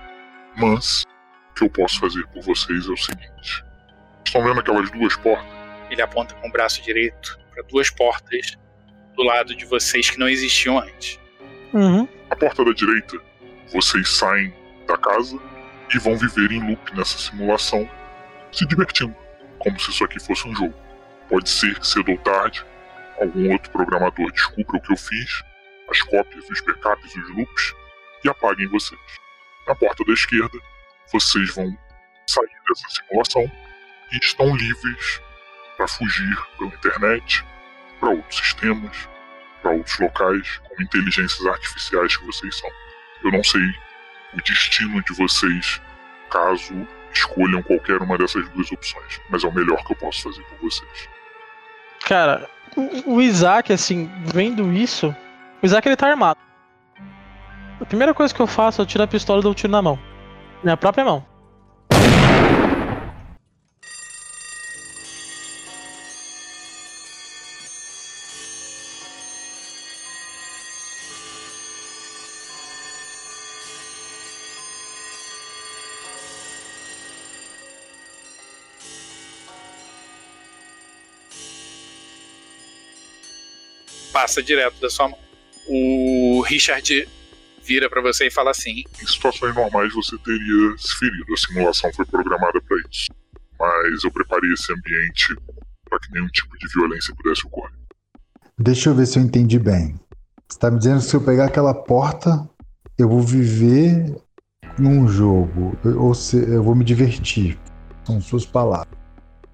mas 0.57 1.03
o 1.51 1.55
que 1.55 1.65
eu 1.65 1.71
posso 1.71 1.99
fazer 2.01 2.27
por 2.29 2.43
vocês 2.43 2.87
é 2.87 2.91
o 2.91 2.97
seguinte: 2.97 3.65
estão 4.27 4.43
vendo 4.43 4.61
aquelas 4.61 4.91
duas 4.91 5.17
portas? 5.17 5.49
Ele 5.91 6.03
aponta 6.03 6.35
com 6.35 6.49
o 6.49 6.53
braço 6.53 6.83
direito 6.83 7.39
para 7.53 7.63
duas 7.65 7.91
portas 7.91 8.57
do 9.17 9.23
lado 9.23 9.55
de 9.55 9.65
vocês 9.65 10.11
que 10.11 10.19
não 10.19 10.29
existiam 10.29 10.79
antes. 10.79 11.19
Uhum. 11.73 12.09
A 12.31 12.37
porta 12.37 12.65
da 12.65 12.73
direita, 12.73 13.19
vocês 13.73 14.09
saem 14.09 14.55
da 14.87 14.97
casa 14.97 15.39
e 15.95 15.99
vão 15.99 16.17
viver 16.17 16.53
em 16.53 16.61
loop 16.69 16.95
nessa 16.95 17.19
simulação, 17.19 17.89
se 18.53 18.67
divertindo, 18.67 19.15
como 19.59 19.79
se 19.79 19.91
isso 19.91 20.05
aqui 20.05 20.21
fosse 20.21 20.47
um 20.47 20.55
jogo. 20.55 20.75
Pode 21.29 21.49
ser 21.49 21.79
que 21.79 21.87
cedo 21.87 22.13
ou 22.13 22.19
tarde, 22.19 22.65
algum 23.21 23.53
outro 23.53 23.71
programador 23.71 24.31
descubra 24.33 24.77
o 24.77 24.81
que 24.81 24.93
eu 24.93 24.97
fiz, 24.97 25.43
as 25.91 26.01
cópias, 26.03 26.49
os 26.49 26.61
backups, 26.61 27.17
os 27.17 27.37
loops, 27.37 27.75
e 28.25 28.29
apaguem 28.29 28.69
vocês. 28.69 29.01
Na 29.67 29.75
porta 29.75 30.05
da 30.05 30.13
esquerda, 30.13 30.59
vocês 31.13 31.55
vão 31.55 31.77
sair 32.27 32.49
dessa 32.69 32.89
simulação 32.89 33.51
e 34.13 34.19
estão 34.19 34.57
livres 34.57 35.21
para 35.77 35.89
fugir 35.89 36.37
pela 36.59 36.71
internet, 36.71 37.45
para 37.99 38.11
outros 38.11 38.39
sistemas, 38.39 39.09
para 39.63 39.73
outros 39.73 39.99
locais, 39.99 40.59
como 40.69 40.83
inteligências 40.83 41.47
artificiais 41.47 42.17
que 42.17 42.27
vocês 42.27 42.57
são. 42.57 42.71
Eu 43.25 43.33
não 43.33 43.45
sei 43.45 43.63
o 44.35 44.43
destino 44.43 45.03
de 45.03 45.15
vocês 45.15 45.81
caso 46.31 46.87
escolham 47.13 47.63
qualquer 47.63 48.01
uma 48.01 48.17
dessas 48.17 48.49
duas 48.51 48.71
opções, 48.71 49.21
mas 49.29 49.43
é 49.43 49.49
o 49.49 49.55
melhor 49.55 49.85
que 49.85 49.93
eu 49.93 49.97
posso 49.97 50.23
fazer 50.23 50.43
por 50.45 50.59
vocês. 50.71 51.09
Cara, 52.07 52.49
o, 53.07 53.21
Isaac, 53.21 53.73
assim, 53.73 54.11
vendo 54.25 54.73
isso, 54.73 55.15
o 55.63 55.67
Isaac 55.67 55.87
ele 55.89 55.97
tá 55.97 56.09
armado. 56.09 56.39
A 57.81 57.85
primeira 57.85 58.15
coisa 58.15 58.35
que 58.35 58.41
eu 58.41 58.47
faço 58.47 58.83
é 58.83 58.87
tiro 58.87 59.03
a 59.03 59.07
pistola 59.07 59.41
e 59.41 59.43
dou 59.43 59.53
um 59.53 59.55
tiro 59.55 59.73
na 59.73 59.83
mão. 59.83 59.99
Minha 60.63 60.77
própria 60.77 61.05
mão. 61.05 61.25
Passa 84.31 84.45
direto 84.45 84.81
da 84.81 84.89
sua 84.89 85.09
mão. 85.09 85.19
O 85.67 86.41
Richard 86.43 87.09
vira 87.65 87.91
para 87.91 88.01
você 88.01 88.29
e 88.29 88.31
fala 88.31 88.53
assim: 88.53 88.85
Em 89.03 89.07
situações 89.07 89.53
normais 89.57 89.93
você 89.93 90.17
teria 90.19 90.79
se 90.79 90.97
ferido, 91.01 91.35
a 91.35 91.37
simulação 91.37 91.93
foi 91.93 92.05
programada 92.07 92.61
para 92.61 92.77
isso. 92.89 93.09
Mas 93.59 94.05
eu 94.05 94.11
preparei 94.13 94.53
esse 94.53 94.73
ambiente 94.73 95.35
para 95.89 95.99
que 95.99 96.13
nenhum 96.13 96.29
tipo 96.29 96.57
de 96.57 96.69
violência 96.73 97.13
pudesse 97.17 97.45
ocorrer. 97.45 97.75
Deixa 98.57 98.91
eu 98.91 98.95
ver 98.95 99.07
se 99.07 99.19
eu 99.19 99.25
entendi 99.25 99.59
bem. 99.59 99.99
Você 100.49 100.61
tá 100.61 100.71
me 100.71 100.79
dizendo 100.79 101.01
que 101.01 101.07
se 101.07 101.17
eu 101.17 101.25
pegar 101.25 101.47
aquela 101.47 101.75
porta, 101.75 102.49
eu 102.97 103.09
vou 103.09 103.23
viver 103.23 104.15
num 104.79 105.09
jogo, 105.09 105.77
ou 105.99 106.15
se 106.15 106.37
eu 106.37 106.63
vou 106.63 106.77
me 106.77 106.85
divertir. 106.85 107.59
São 108.05 108.21
suas 108.21 108.47
palavras. 108.47 109.00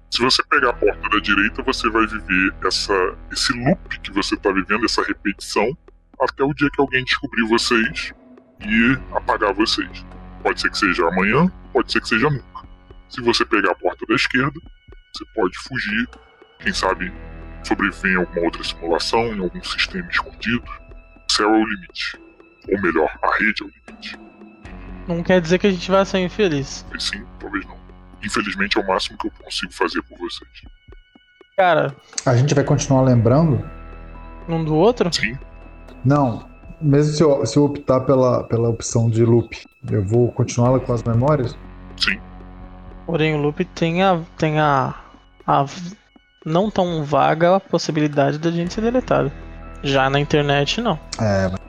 Se 0.09 0.21
você 0.21 0.41
pegar 0.49 0.69
a 0.69 0.73
porta 0.73 1.09
da 1.09 1.19
direita, 1.19 1.61
você 1.63 1.89
vai 1.89 2.07
viver 2.07 2.55
essa, 2.65 3.17
esse 3.31 3.53
loop 3.53 3.99
que 3.99 4.11
você 4.11 4.35
está 4.35 4.51
vivendo, 4.51 4.85
essa 4.85 5.03
repetição, 5.03 5.77
até 6.19 6.43
o 6.43 6.53
dia 6.53 6.69
que 6.71 6.81
alguém 6.81 7.03
descobrir 7.03 7.47
vocês 7.47 8.13
e 8.61 8.97
apagar 9.15 9.53
vocês. 9.53 10.05
Pode 10.41 10.61
ser 10.61 10.71
que 10.71 10.77
seja 10.77 11.07
amanhã, 11.07 11.51
pode 11.73 11.91
ser 11.91 12.01
que 12.01 12.07
seja 12.07 12.29
nunca. 12.29 12.67
Se 13.09 13.21
você 13.21 13.45
pegar 13.45 13.71
a 13.71 13.75
porta 13.75 14.05
da 14.07 14.15
esquerda, 14.15 14.59
você 15.13 15.25
pode 15.35 15.57
fugir, 15.59 16.07
quem 16.59 16.73
sabe 16.73 17.11
sobreviver 17.63 18.13
em 18.13 18.15
alguma 18.17 18.45
outra 18.45 18.63
simulação, 18.63 19.33
em 19.33 19.39
algum 19.39 19.63
sistema 19.63 20.07
escondido. 20.09 20.63
O 21.29 21.31
céu 21.31 21.49
é 21.53 21.57
o 21.57 21.65
limite. 21.65 22.17
Ou 22.69 22.81
melhor, 22.81 23.09
a 23.21 23.43
rede 23.43 23.63
é 23.63 23.65
o 23.65 23.69
limite. 23.69 24.19
Não 25.07 25.23
quer 25.23 25.41
dizer 25.41 25.59
que 25.59 25.67
a 25.67 25.71
gente 25.71 25.89
vai 25.89 26.05
ser 26.05 26.19
infeliz. 26.19 26.85
Sim, 26.97 27.25
talvez 27.39 27.65
não. 27.65 27.86
Infelizmente 28.23 28.77
é 28.77 28.81
o 28.81 28.87
máximo 28.87 29.17
que 29.17 29.27
eu 29.27 29.31
consigo 29.43 29.71
fazer 29.73 30.01
por 30.03 30.17
vocês. 30.17 30.49
Cara, 31.55 31.95
A 32.25 32.35
gente 32.35 32.53
vai 32.53 32.63
continuar 32.63 33.01
lembrando? 33.01 33.63
um 34.47 34.63
do 34.63 34.75
outro? 34.75 35.11
Sim, 35.13 35.37
Não. 36.05 36.47
Mesmo 36.79 37.11
se 37.13 37.23
eu, 37.23 37.43
se 37.45 37.57
eu 37.57 37.63
optar 37.65 38.01
pela, 38.01 38.43
pela 38.43 38.69
opção 38.69 39.09
de 39.09 39.25
loop, 39.25 39.65
eu 39.91 40.05
vou 40.05 40.31
continuar 40.31 40.79
com 40.79 40.93
as 40.93 41.01
memórias? 41.03 41.57
sim. 41.99 42.19
Porém, 43.07 43.33
o 43.33 43.37
loop 43.41 43.63
tem 43.65 44.03
a. 44.03 44.19
tem 44.37 44.59
a. 44.59 44.93
a 45.47 45.65
não 46.45 46.69
tão 46.69 47.03
vaga 47.03 47.55
a 47.55 47.59
possibilidade 47.59 48.37
da 48.37 48.51
gente 48.51 48.73
ser 48.73 48.81
deletado. 48.81 49.31
Já 49.81 50.09
na 50.09 50.19
internet, 50.19 50.81
não. 50.81 50.99
É, 51.19 51.47
Mas 51.49 51.59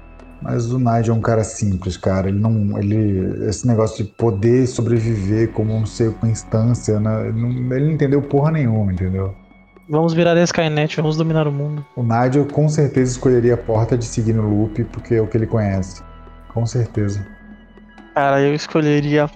o 0.42 0.78
Nigel 0.78 1.14
é 1.14 1.18
um 1.18 1.20
cara 1.20 1.42
simples, 1.44 1.96
cara. 1.96 2.28
Ele 2.28 2.38
não. 2.38 2.78
Ele. 2.78 3.48
Esse 3.48 3.66
negócio 3.66 4.04
de 4.04 4.10
poder 4.10 4.66
sobreviver 4.66 5.52
como 5.52 5.74
um 5.74 5.84
ser 5.84 6.12
com 6.14 6.26
instância, 6.26 7.00
né? 7.00 7.28
Ele 7.28 7.40
não, 7.40 7.76
ele 7.76 7.86
não 7.86 7.92
entendeu 7.92 8.22
porra 8.22 8.52
nenhuma, 8.52 8.92
entendeu? 8.92 9.34
Vamos 9.88 10.12
virar 10.12 10.36
a 10.36 10.42
Skynet, 10.42 10.96
vamos 10.96 11.16
dominar 11.16 11.48
o 11.48 11.52
mundo. 11.52 11.84
O 11.96 12.02
Nigel 12.02 12.44
com 12.44 12.68
certeza 12.68 13.12
escolheria 13.12 13.54
a 13.54 13.56
porta 13.56 13.96
de 13.96 14.04
seguir 14.04 14.34
no 14.34 14.42
loop, 14.42 14.84
porque 14.84 15.14
é 15.14 15.20
o 15.20 15.26
que 15.26 15.36
ele 15.36 15.46
conhece. 15.46 16.02
Com 16.52 16.66
certeza. 16.66 17.26
Cara, 18.14 18.40
eu 18.40 18.54
escolheria 18.54 19.30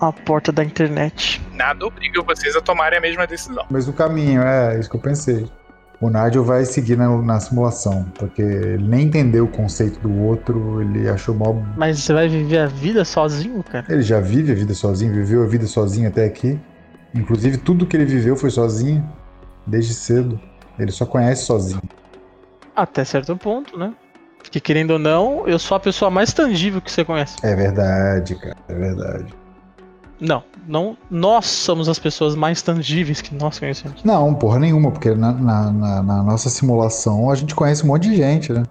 a 0.00 0.12
porta 0.12 0.50
da 0.50 0.64
internet. 0.64 1.42
Nada 1.52 1.84
obriga 1.84 2.22
vocês 2.22 2.56
a 2.56 2.60
tomarem 2.60 2.98
a 2.98 3.02
mesma 3.02 3.26
decisão. 3.26 3.66
Mas 3.70 3.86
no 3.86 3.92
caminho, 3.92 4.42
é 4.42 4.78
isso 4.78 4.88
que 4.88 4.96
eu 4.96 5.00
pensei. 5.00 5.46
O 6.00 6.08
Nigel 6.08 6.44
vai 6.44 6.64
seguir 6.64 6.96
na, 6.96 7.08
na 7.22 7.40
simulação, 7.40 8.04
porque 8.16 8.40
ele 8.40 8.86
nem 8.86 9.06
entendeu 9.06 9.46
o 9.46 9.48
conceito 9.48 9.98
do 9.98 10.22
outro, 10.22 10.80
ele 10.80 11.08
achou 11.08 11.34
mal. 11.34 11.60
Mas 11.76 11.98
você 11.98 12.12
vai 12.12 12.28
viver 12.28 12.58
a 12.58 12.66
vida 12.66 13.04
sozinho, 13.04 13.64
cara? 13.64 13.84
Ele 13.88 14.02
já 14.02 14.20
vive 14.20 14.52
a 14.52 14.54
vida 14.54 14.74
sozinho, 14.74 15.12
viveu 15.12 15.42
a 15.42 15.46
vida 15.46 15.66
sozinho 15.66 16.08
até 16.08 16.24
aqui. 16.24 16.58
Inclusive, 17.12 17.56
tudo 17.56 17.84
que 17.84 17.96
ele 17.96 18.04
viveu 18.04 18.36
foi 18.36 18.50
sozinho, 18.50 19.04
desde 19.66 19.92
cedo. 19.92 20.40
Ele 20.78 20.92
só 20.92 21.04
conhece 21.04 21.44
sozinho. 21.44 21.82
Até 22.76 23.04
certo 23.04 23.36
ponto, 23.36 23.76
né? 23.76 23.92
Porque 24.38 24.60
querendo 24.60 24.92
ou 24.92 24.98
não, 25.00 25.48
eu 25.48 25.58
sou 25.58 25.76
a 25.76 25.80
pessoa 25.80 26.12
mais 26.12 26.32
tangível 26.32 26.80
que 26.80 26.92
você 26.92 27.04
conhece. 27.04 27.36
É 27.42 27.56
verdade, 27.56 28.36
cara, 28.36 28.56
é 28.68 28.74
verdade. 28.74 29.34
Não, 30.20 30.42
não. 30.66 30.96
Nós 31.10 31.46
somos 31.46 31.88
as 31.88 31.98
pessoas 31.98 32.34
mais 32.34 32.60
tangíveis 32.60 33.20
que 33.20 33.34
nós 33.34 33.58
conhecemos. 33.58 34.02
Não, 34.02 34.34
porra 34.34 34.58
nenhuma, 34.58 34.90
porque 34.90 35.10
na, 35.14 35.32
na- 35.32 35.70
na- 35.70 36.02
na 36.02 36.22
nossa 36.22 36.48
simulação 36.50 37.30
a 37.30 37.34
gente 37.36 37.54
conhece 37.54 37.84
um 37.84 37.88
monte 37.88 38.08
de 38.08 38.16
gente, 38.16 38.52
né? 38.52 38.64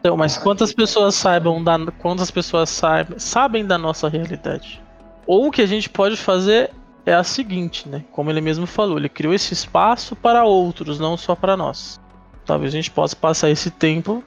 Então, 0.00 0.16
mas 0.16 0.38
quantas 0.38 0.72
pessoas 0.72 1.14
saibam 1.14 1.62
da, 1.62 1.78
quantas 1.98 2.30
pessoas 2.30 2.70
saibam, 2.70 3.18
sabem 3.18 3.66
da 3.66 3.76
nossa 3.76 4.08
realidade? 4.08 4.80
Ou 5.26 5.48
o 5.48 5.50
que 5.50 5.60
a 5.60 5.66
gente 5.66 5.90
pode 5.90 6.16
fazer 6.16 6.70
é 7.04 7.12
a 7.12 7.24
seguinte, 7.24 7.88
né? 7.88 8.04
Como 8.12 8.30
ele 8.30 8.40
mesmo 8.40 8.66
falou, 8.66 8.98
ele 8.98 9.08
criou 9.08 9.34
esse 9.34 9.52
espaço 9.52 10.14
para 10.16 10.44
outros, 10.44 10.98
não 11.00 11.16
só 11.16 11.34
para 11.34 11.56
nós. 11.56 12.00
Talvez 12.44 12.72
a 12.72 12.76
gente 12.76 12.90
possa 12.90 13.16
passar 13.16 13.50
esse 13.50 13.70
tempo 13.70 14.22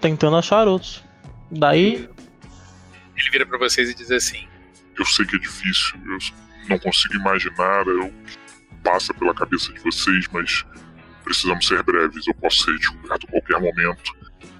tentando 0.00 0.36
achar 0.36 0.68
outros. 0.68 1.02
Daí, 1.50 2.08
Ele 3.16 3.30
vira 3.30 3.46
pra 3.46 3.58
vocês 3.58 3.88
e 3.90 3.94
diz 3.94 4.10
assim: 4.10 4.46
Eu 4.98 5.04
sei 5.06 5.24
que 5.26 5.36
é 5.36 5.38
difícil, 5.38 5.98
eu 6.04 6.18
não 6.68 6.78
consigo 6.78 7.14
imaginar 7.14 7.86
o 7.88 8.10
que 8.10 8.38
passa 8.82 9.14
pela 9.14 9.34
cabeça 9.34 9.72
de 9.72 9.80
vocês, 9.80 10.26
mas 10.32 10.64
precisamos 11.24 11.66
ser 11.66 11.82
breves. 11.82 12.26
Eu 12.26 12.34
posso 12.34 12.64
ser 12.64 12.76
descoberto 12.78 13.26
a 13.26 13.30
qualquer 13.30 13.60
momento. 13.60 14.16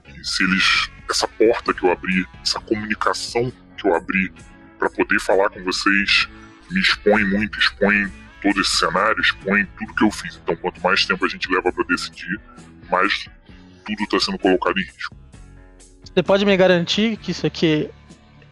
E 0.08 0.24
se 0.26 0.42
eles. 0.44 0.90
Essa 1.10 1.28
porta 1.28 1.74
que 1.74 1.84
eu 1.84 1.92
abri, 1.92 2.26
essa 2.42 2.58
comunicação 2.60 3.52
que 3.76 3.86
eu 3.86 3.94
abri 3.94 4.32
para 4.78 4.88
poder 4.88 5.20
falar 5.20 5.50
com 5.50 5.62
vocês, 5.62 6.26
me 6.70 6.80
expõe 6.80 7.22
muito, 7.24 7.58
expõe 7.58 8.10
todo 8.40 8.60
esse 8.60 8.78
cenário, 8.78 9.20
expõe 9.20 9.66
tudo 9.78 9.94
que 9.94 10.04
eu 10.04 10.10
fiz. 10.10 10.40
Então, 10.42 10.56
quanto 10.56 10.80
mais 10.80 11.04
tempo 11.04 11.24
a 11.24 11.28
gente 11.28 11.52
leva 11.52 11.70
para 11.70 11.84
decidir, 11.84 12.40
mais 12.90 13.28
tudo 13.84 14.02
está 14.04 14.18
sendo 14.20 14.38
colocado 14.38 14.78
em 14.78 14.84
risco. 14.84 15.16
você 16.02 16.22
pode 16.22 16.46
me 16.46 16.56
garantir 16.56 17.16
que 17.18 17.30
isso 17.32 17.46
aqui 17.46 17.90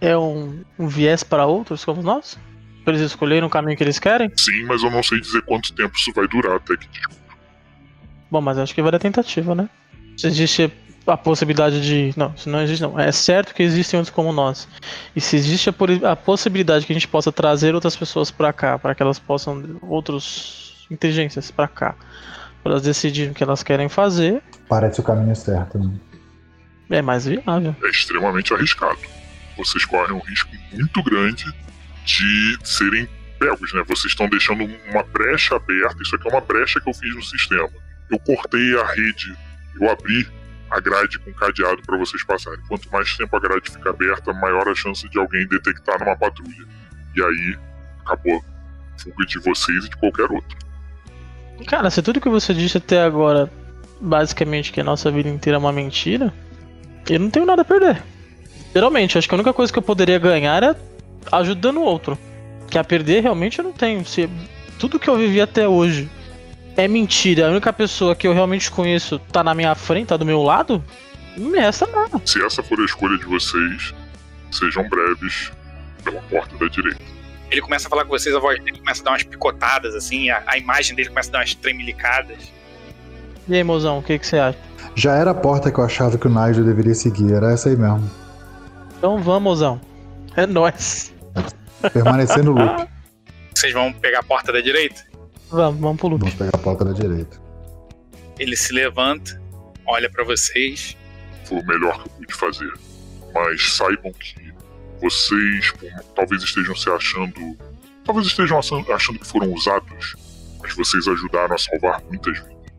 é 0.01 0.17
um, 0.17 0.63
um 0.79 0.89
viés 0.89 1.23
para 1.23 1.47
outros 1.47 1.85
como 1.85 2.03
nós? 2.03 2.39
Pra 2.85 2.95
eles 2.95 3.05
escolherem 3.07 3.45
o 3.45 3.51
caminho 3.51 3.77
que 3.77 3.85
eles 3.85 3.99
querem? 3.99 4.31
Sim, 4.37 4.65
mas 4.65 4.83
eu 4.83 4.91
não 4.91 5.03
sei 5.03 5.21
dizer 5.21 5.43
quanto 5.43 5.73
tempo 5.75 5.95
isso 5.97 6.13
vai 6.15 6.27
durar 6.27 6.57
até 6.57 6.77
que 6.77 6.89
Bom, 8.31 8.41
mas 8.41 8.59
acho 8.59 8.75
que 8.75 8.81
vai 8.83 8.93
dar 8.93 8.99
tentativa, 8.99 9.55
né? 9.55 9.69
Se 10.17 10.27
existe 10.29 10.73
a 11.07 11.17
possibilidade 11.17 11.81
de. 11.81 12.15
Não, 12.17 12.33
isso 12.37 12.49
não 12.49 12.63
existe, 12.63 12.81
não. 12.83 12.99
É 12.99 13.11
certo 13.11 13.55
que 13.55 13.63
existem 13.63 13.99
outros 13.99 14.15
como 14.15 14.33
nós. 14.33 14.69
E 15.17 15.21
se 15.21 15.35
existe 15.37 15.69
a, 15.69 16.13
a 16.13 16.17
possibilidade 16.17 16.87
que 16.87 16.93
a 16.93 16.95
gente 16.95 17.09
possa 17.09 17.33
trazer 17.33 17.75
outras 17.75 17.97
pessoas 17.97 18.31
pra 18.31 18.53
cá, 18.53 18.79
para 18.79 18.95
que 18.95 19.03
elas 19.03 19.19
possam. 19.19 19.79
outros 19.83 20.87
inteligências 20.91 21.51
pra 21.51 21.67
cá, 21.69 21.95
para 22.63 22.73
elas 22.73 22.83
decidirem 22.83 23.31
o 23.33 23.35
que 23.35 23.43
elas 23.43 23.63
querem 23.63 23.89
fazer, 23.89 24.43
Parece 24.69 25.01
o 25.01 25.03
caminho 25.03 25.35
certo, 25.37 25.79
né? 25.79 25.93
é 26.91 27.01
mais 27.03 27.25
viável. 27.27 27.75
é 27.83 27.89
extremamente 27.89 28.53
arriscado. 28.55 28.99
Vocês 29.65 29.85
correm 29.85 30.13
um 30.13 30.21
risco 30.21 30.51
muito 30.73 31.03
grande 31.03 31.45
de 32.05 32.59
serem 32.65 33.07
pegos, 33.39 33.73
né? 33.75 33.83
Vocês 33.87 34.13
estão 34.13 34.29
deixando 34.29 34.65
uma 34.91 35.03
brecha 35.03 35.57
aberta. 35.57 36.03
Isso 36.03 36.17
aqui 36.17 36.27
é 36.27 36.31
uma 36.31 36.41
brecha 36.41 36.81
que 36.81 36.89
eu 36.89 36.95
fiz 36.95 37.15
no 37.15 37.23
sistema. 37.23 37.69
Eu 38.11 38.19
cortei 38.21 38.79
a 38.81 38.87
rede, 38.87 39.37
eu 39.79 39.91
abri 39.91 40.27
a 40.71 40.81
grade 40.81 41.19
com 41.19 41.33
cadeado 41.33 41.83
para 41.83 41.99
vocês 41.99 42.25
passarem. 42.25 42.61
Quanto 42.69 42.91
mais 42.91 43.15
tempo 43.17 43.37
a 43.37 43.41
grade 43.41 43.71
fica 43.71 43.91
aberta, 43.91 44.33
maior 44.33 44.67
a 44.67 44.75
chance 44.75 45.09
de 45.09 45.19
alguém 45.19 45.47
detectar 45.47 45.99
numa 45.99 46.17
patrulha. 46.17 46.67
E 47.15 47.23
aí 47.23 47.59
acabou 48.05 48.43
fuga 48.97 49.27
de 49.27 49.39
vocês 49.41 49.85
e 49.85 49.91
de 49.91 49.97
qualquer 49.97 50.31
outro. 50.31 50.59
Cara, 51.67 51.91
se 51.91 52.01
tudo 52.01 52.21
que 52.21 52.29
você 52.29 52.55
disse 52.55 52.79
até 52.79 53.03
agora, 53.03 53.51
basicamente 54.01 54.73
que 54.73 54.81
a 54.81 54.85
nossa 54.85 55.11
vida 55.11 55.29
inteira 55.29 55.57
é 55.57 55.61
uma 55.61 55.73
mentira, 55.73 56.33
eu 57.09 57.21
não 57.21 57.31
tenho 57.31 57.45
nada 57.45 57.63
a 57.63 57.65
perder. 57.65 58.03
Geralmente, 58.75 59.19
acho 59.19 59.29
que 59.29 59.35
a 59.35 59.39
única 59.39 59.53
coisa 59.53 59.73
que 59.73 59.79
eu 59.79 59.83
poderia 59.83 60.19
ganhar 60.19 60.63
é 60.63 60.77
ajudando 61.33 61.79
o 61.79 61.83
outro. 61.83 62.19
Que 62.69 62.79
a 62.79 62.85
perder 62.85 63.23
realmente 63.23 63.59
eu 63.59 63.65
não 63.65 63.73
tenho. 63.73 64.05
Se 64.05 64.29
tudo 64.79 64.99
que 64.99 65.09
eu 65.09 65.17
vivi 65.17 65.41
até 65.41 65.69
hoje 65.69 66.09
é 66.77 66.87
mentira, 66.87 67.49
a 67.49 67.51
única 67.51 67.73
pessoa 67.73 68.15
que 68.15 68.27
eu 68.27 68.33
realmente 68.33 68.71
conheço 68.71 69.19
tá 69.19 69.43
na 69.43 69.55
minha 69.55 69.75
frente, 69.75 70.09
tá 70.09 70.17
do 70.17 70.25
meu 70.25 70.43
lado, 70.43 70.83
não 71.37 71.51
me 71.51 71.59
resta 71.59 71.87
nada. 71.87 72.21
Se 72.25 72.43
essa 72.43 72.63
for 72.63 72.81
a 72.81 72.85
escolha 72.85 73.19
de 73.19 73.25
vocês, 73.25 73.93
sejam 74.53 74.89
breves 74.89 75.51
pela 76.05 76.21
porta 76.23 76.57
da 76.57 76.69
direita. 76.69 77.01
Ele 77.51 77.61
começa 77.61 77.89
a 77.89 77.91
falar 77.91 78.05
com 78.05 78.11
vocês, 78.11 78.35
a 78.35 78.39
voz 78.39 78.63
dele 78.63 78.79
começa 78.79 79.03
a 79.03 79.05
dar 79.05 79.11
umas 79.11 79.25
picotadas, 79.25 79.95
assim, 79.97 80.31
a, 80.31 80.43
a 80.47 80.57
imagem 80.57 80.95
dele 80.95 81.09
começa 81.09 81.29
a 81.31 81.33
dar 81.33 81.39
umas 81.41 81.55
tremelicadas. 81.55 82.53
E 83.49 83.55
aí, 83.57 83.65
mozão, 83.65 83.99
o 83.99 84.03
que, 84.03 84.19
que 84.19 84.27
você 84.27 84.39
acha? 84.39 84.59
Já 84.95 85.17
era 85.17 85.33
a 85.33 85.35
porta 85.35 85.73
que 85.73 85.79
eu 85.79 85.85
achava 85.85 86.17
que 86.17 86.29
o 86.29 86.31
Nigel 86.31 86.65
deveria 86.65 86.95
seguir, 86.95 87.33
era 87.33 87.53
essa 87.53 87.69
aí 87.69 87.77
mesmo. 87.77 88.09
Então 89.01 89.17
vamos, 89.17 89.43
mozão. 89.43 89.81
É 90.37 90.45
nóis. 90.45 91.11
Permanecer 91.91 92.45
no 92.45 92.53
loop. 92.53 92.87
Vocês 93.55 93.73
vão 93.73 93.91
pegar 93.95 94.19
a 94.19 94.23
porta 94.23 94.53
da 94.53 94.61
direita? 94.61 95.03
Vamos, 95.51 95.81
vamos 95.81 95.99
pro 95.99 96.09
loop. 96.09 96.21
Vamos 96.21 96.35
pegar 96.35 96.51
a 96.53 96.59
porta 96.59 96.85
da 96.85 96.93
direita. 96.93 97.41
Ele 98.39 98.55
se 98.55 98.75
levanta, 98.75 99.41
olha 99.87 100.11
pra 100.11 100.23
vocês. 100.23 100.99
foi 101.47 101.61
o 101.61 101.67
melhor 101.67 101.95
que 101.95 102.11
eu 102.11 102.13
pude 102.13 102.35
fazer. 102.35 102.71
Mas 103.33 103.73
saibam 103.73 104.13
que 104.13 104.53
vocês 105.01 105.73
talvez 106.15 106.43
estejam 106.43 106.77
se 106.77 106.91
achando. 106.91 107.57
Talvez 108.05 108.27
estejam 108.27 108.59
achando, 108.59 108.93
achando 108.93 109.19
que 109.19 109.27
foram 109.27 109.51
usados, 109.55 110.15
mas 110.61 110.75
vocês 110.75 111.09
ajudaram 111.09 111.55
a 111.55 111.59
salvar 111.59 112.03
muitas 112.03 112.39
vidas. 112.39 112.73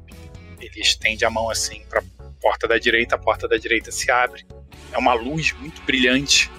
Ele 0.60 0.82
estende 0.82 1.26
a 1.26 1.32
mão 1.32 1.50
assim 1.50 1.82
pra 1.90 2.04
porta 2.40 2.68
da 2.68 2.78
direita, 2.78 3.16
a 3.16 3.18
porta 3.18 3.48
da 3.48 3.58
direita 3.58 3.92
se 3.92 4.12
abre. 4.12 4.46
É 4.92 4.98
uma 4.98 5.14
luz 5.14 5.54
muito 5.54 5.82
brilhante. 5.84 6.50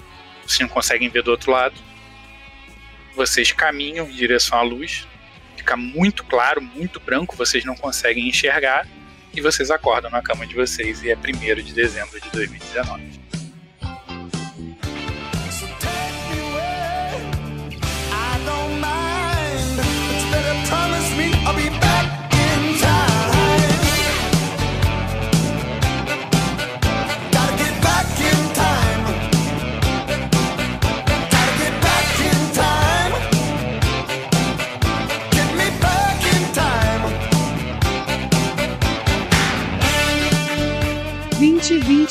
Vocês 0.45 0.59
não 0.59 0.67
conseguem 0.67 1.09
ver 1.09 1.23
do 1.23 1.31
outro 1.31 1.51
lado. 1.51 1.75
Vocês 3.15 3.51
caminham 3.51 4.09
em 4.09 4.13
direção 4.13 4.57
à 4.57 4.61
luz. 4.61 5.07
Fica 5.55 5.77
muito 5.77 6.23
claro, 6.25 6.61
muito 6.61 6.99
branco, 6.99 7.35
vocês 7.35 7.63
não 7.63 7.75
conseguem 7.75 8.27
enxergar. 8.27 8.87
E 9.33 9.41
vocês 9.41 9.71
acordam 9.71 10.11
na 10.11 10.21
cama 10.21 10.45
de 10.45 10.53
vocês 10.53 11.01
e 11.03 11.09
é 11.09 11.15
1 11.15 11.63
de 11.63 11.73
dezembro 11.73 12.19
de 12.19 12.29
2019. 12.29 13.03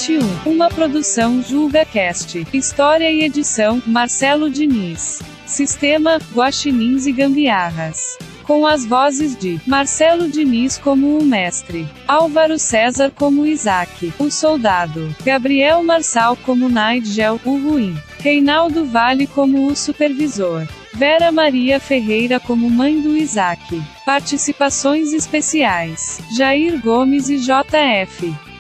2021, 0.03 0.51
uma 0.51 0.69
produção 0.69 1.41
Julga 1.43 1.85
Cast. 1.85 2.45
História 2.53 3.11
e 3.11 3.23
edição, 3.23 3.81
Marcelo 3.87 4.51
Diniz. 4.51 5.23
Sistema, 5.47 6.19
Guaxinins 6.35 7.07
e 7.07 7.13
Gambiarras. 7.13 8.19
Com 8.43 8.67
as 8.67 8.85
vozes 8.85 9.37
de 9.37 9.61
Marcelo 9.65 10.29
Diniz 10.29 10.77
como 10.77 11.19
o 11.19 11.25
mestre, 11.25 11.87
Álvaro 12.09 12.59
César 12.59 13.13
como 13.15 13.47
Isaac, 13.47 14.13
o 14.19 14.29
soldado, 14.31 15.15
Gabriel 15.25 15.85
Marçal 15.85 16.37
como 16.37 16.69
Nigel, 16.69 17.41
o 17.45 17.57
ruim, 17.57 17.97
Reinaldo 18.19 18.85
Vale 18.85 19.29
como 19.29 19.69
o 19.69 19.77
supervisor, 19.77 20.67
Vera 20.95 21.31
Maria 21.31 21.79
Ferreira 21.79 22.41
como 22.41 22.69
mãe 22.69 23.01
do 23.01 23.17
Isaac. 23.17 23.81
Participações 24.05 25.13
especiais: 25.13 26.21
Jair 26.37 26.81
Gomes 26.81 27.29
e 27.31 27.37
JF. 27.37 28.52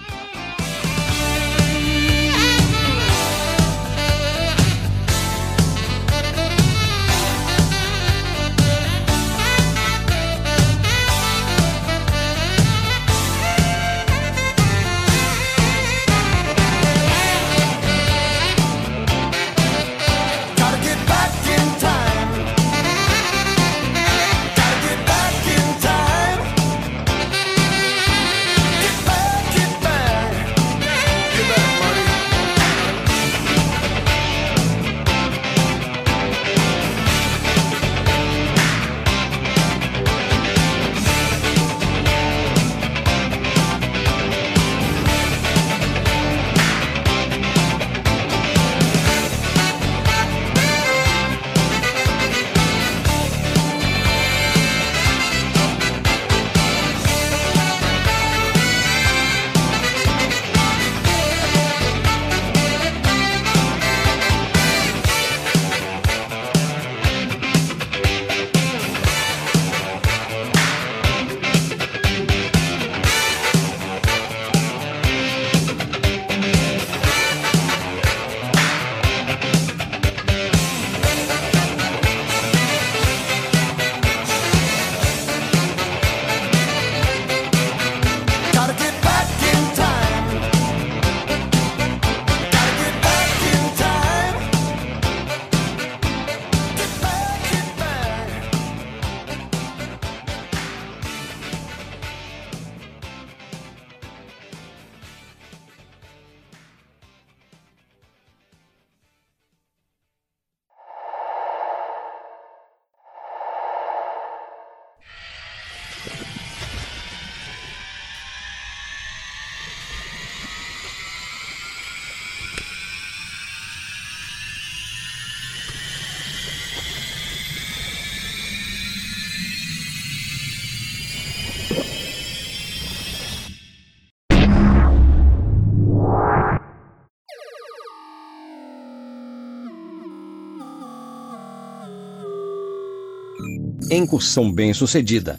Incursão 143.95 144.51
bem 144.51 144.72
sucedida. 144.72 145.36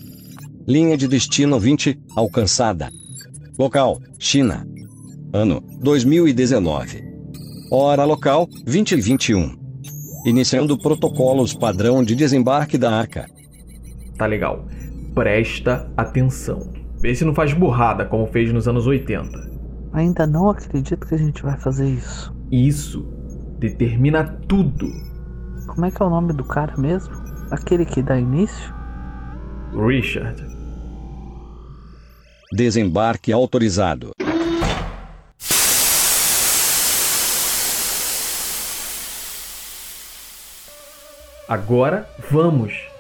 Linha 0.67 0.95
de 0.95 1.07
destino 1.07 1.59
20 1.59 1.99
alcançada. 2.15 2.91
Local: 3.57 3.99
China. 4.19 4.63
Ano: 5.33 5.59
2019. 5.81 7.03
Hora 7.71 8.03
local: 8.03 8.47
2021. 8.63 9.57
Iniciando 10.23 10.77
protocolos 10.77 11.55
padrão 11.55 12.03
de 12.03 12.13
desembarque 12.13 12.77
da 12.77 12.91
arca. 12.91 13.25
Tá 14.19 14.27
legal. 14.27 14.67
Presta 15.15 15.91
atenção. 15.97 16.71
Vê 17.01 17.15
se 17.15 17.25
não 17.25 17.33
faz 17.33 17.53
burrada 17.53 18.05
como 18.05 18.27
fez 18.27 18.53
nos 18.53 18.67
anos 18.67 18.85
80. 18.85 19.51
Ainda 19.93 20.27
não 20.27 20.51
acredito 20.51 21.07
que 21.07 21.15
a 21.15 21.17
gente 21.17 21.41
vai 21.41 21.57
fazer 21.57 21.89
isso. 21.89 22.31
Isso 22.51 23.03
determina 23.57 24.23
tudo. 24.47 24.87
Como 25.65 25.87
é 25.87 25.89
que 25.89 26.03
é 26.03 26.05
o 26.05 26.09
nome 26.11 26.33
do 26.33 26.43
cara 26.43 26.77
mesmo? 26.77 27.22
Aquele 27.51 27.85
que 27.85 28.01
dá 28.01 28.17
início? 28.17 28.73
Richard. 29.73 30.45
Desembarque 32.51 33.31
autorizado. 33.31 34.11
Agora 41.47 42.07
vamos. 42.31 42.92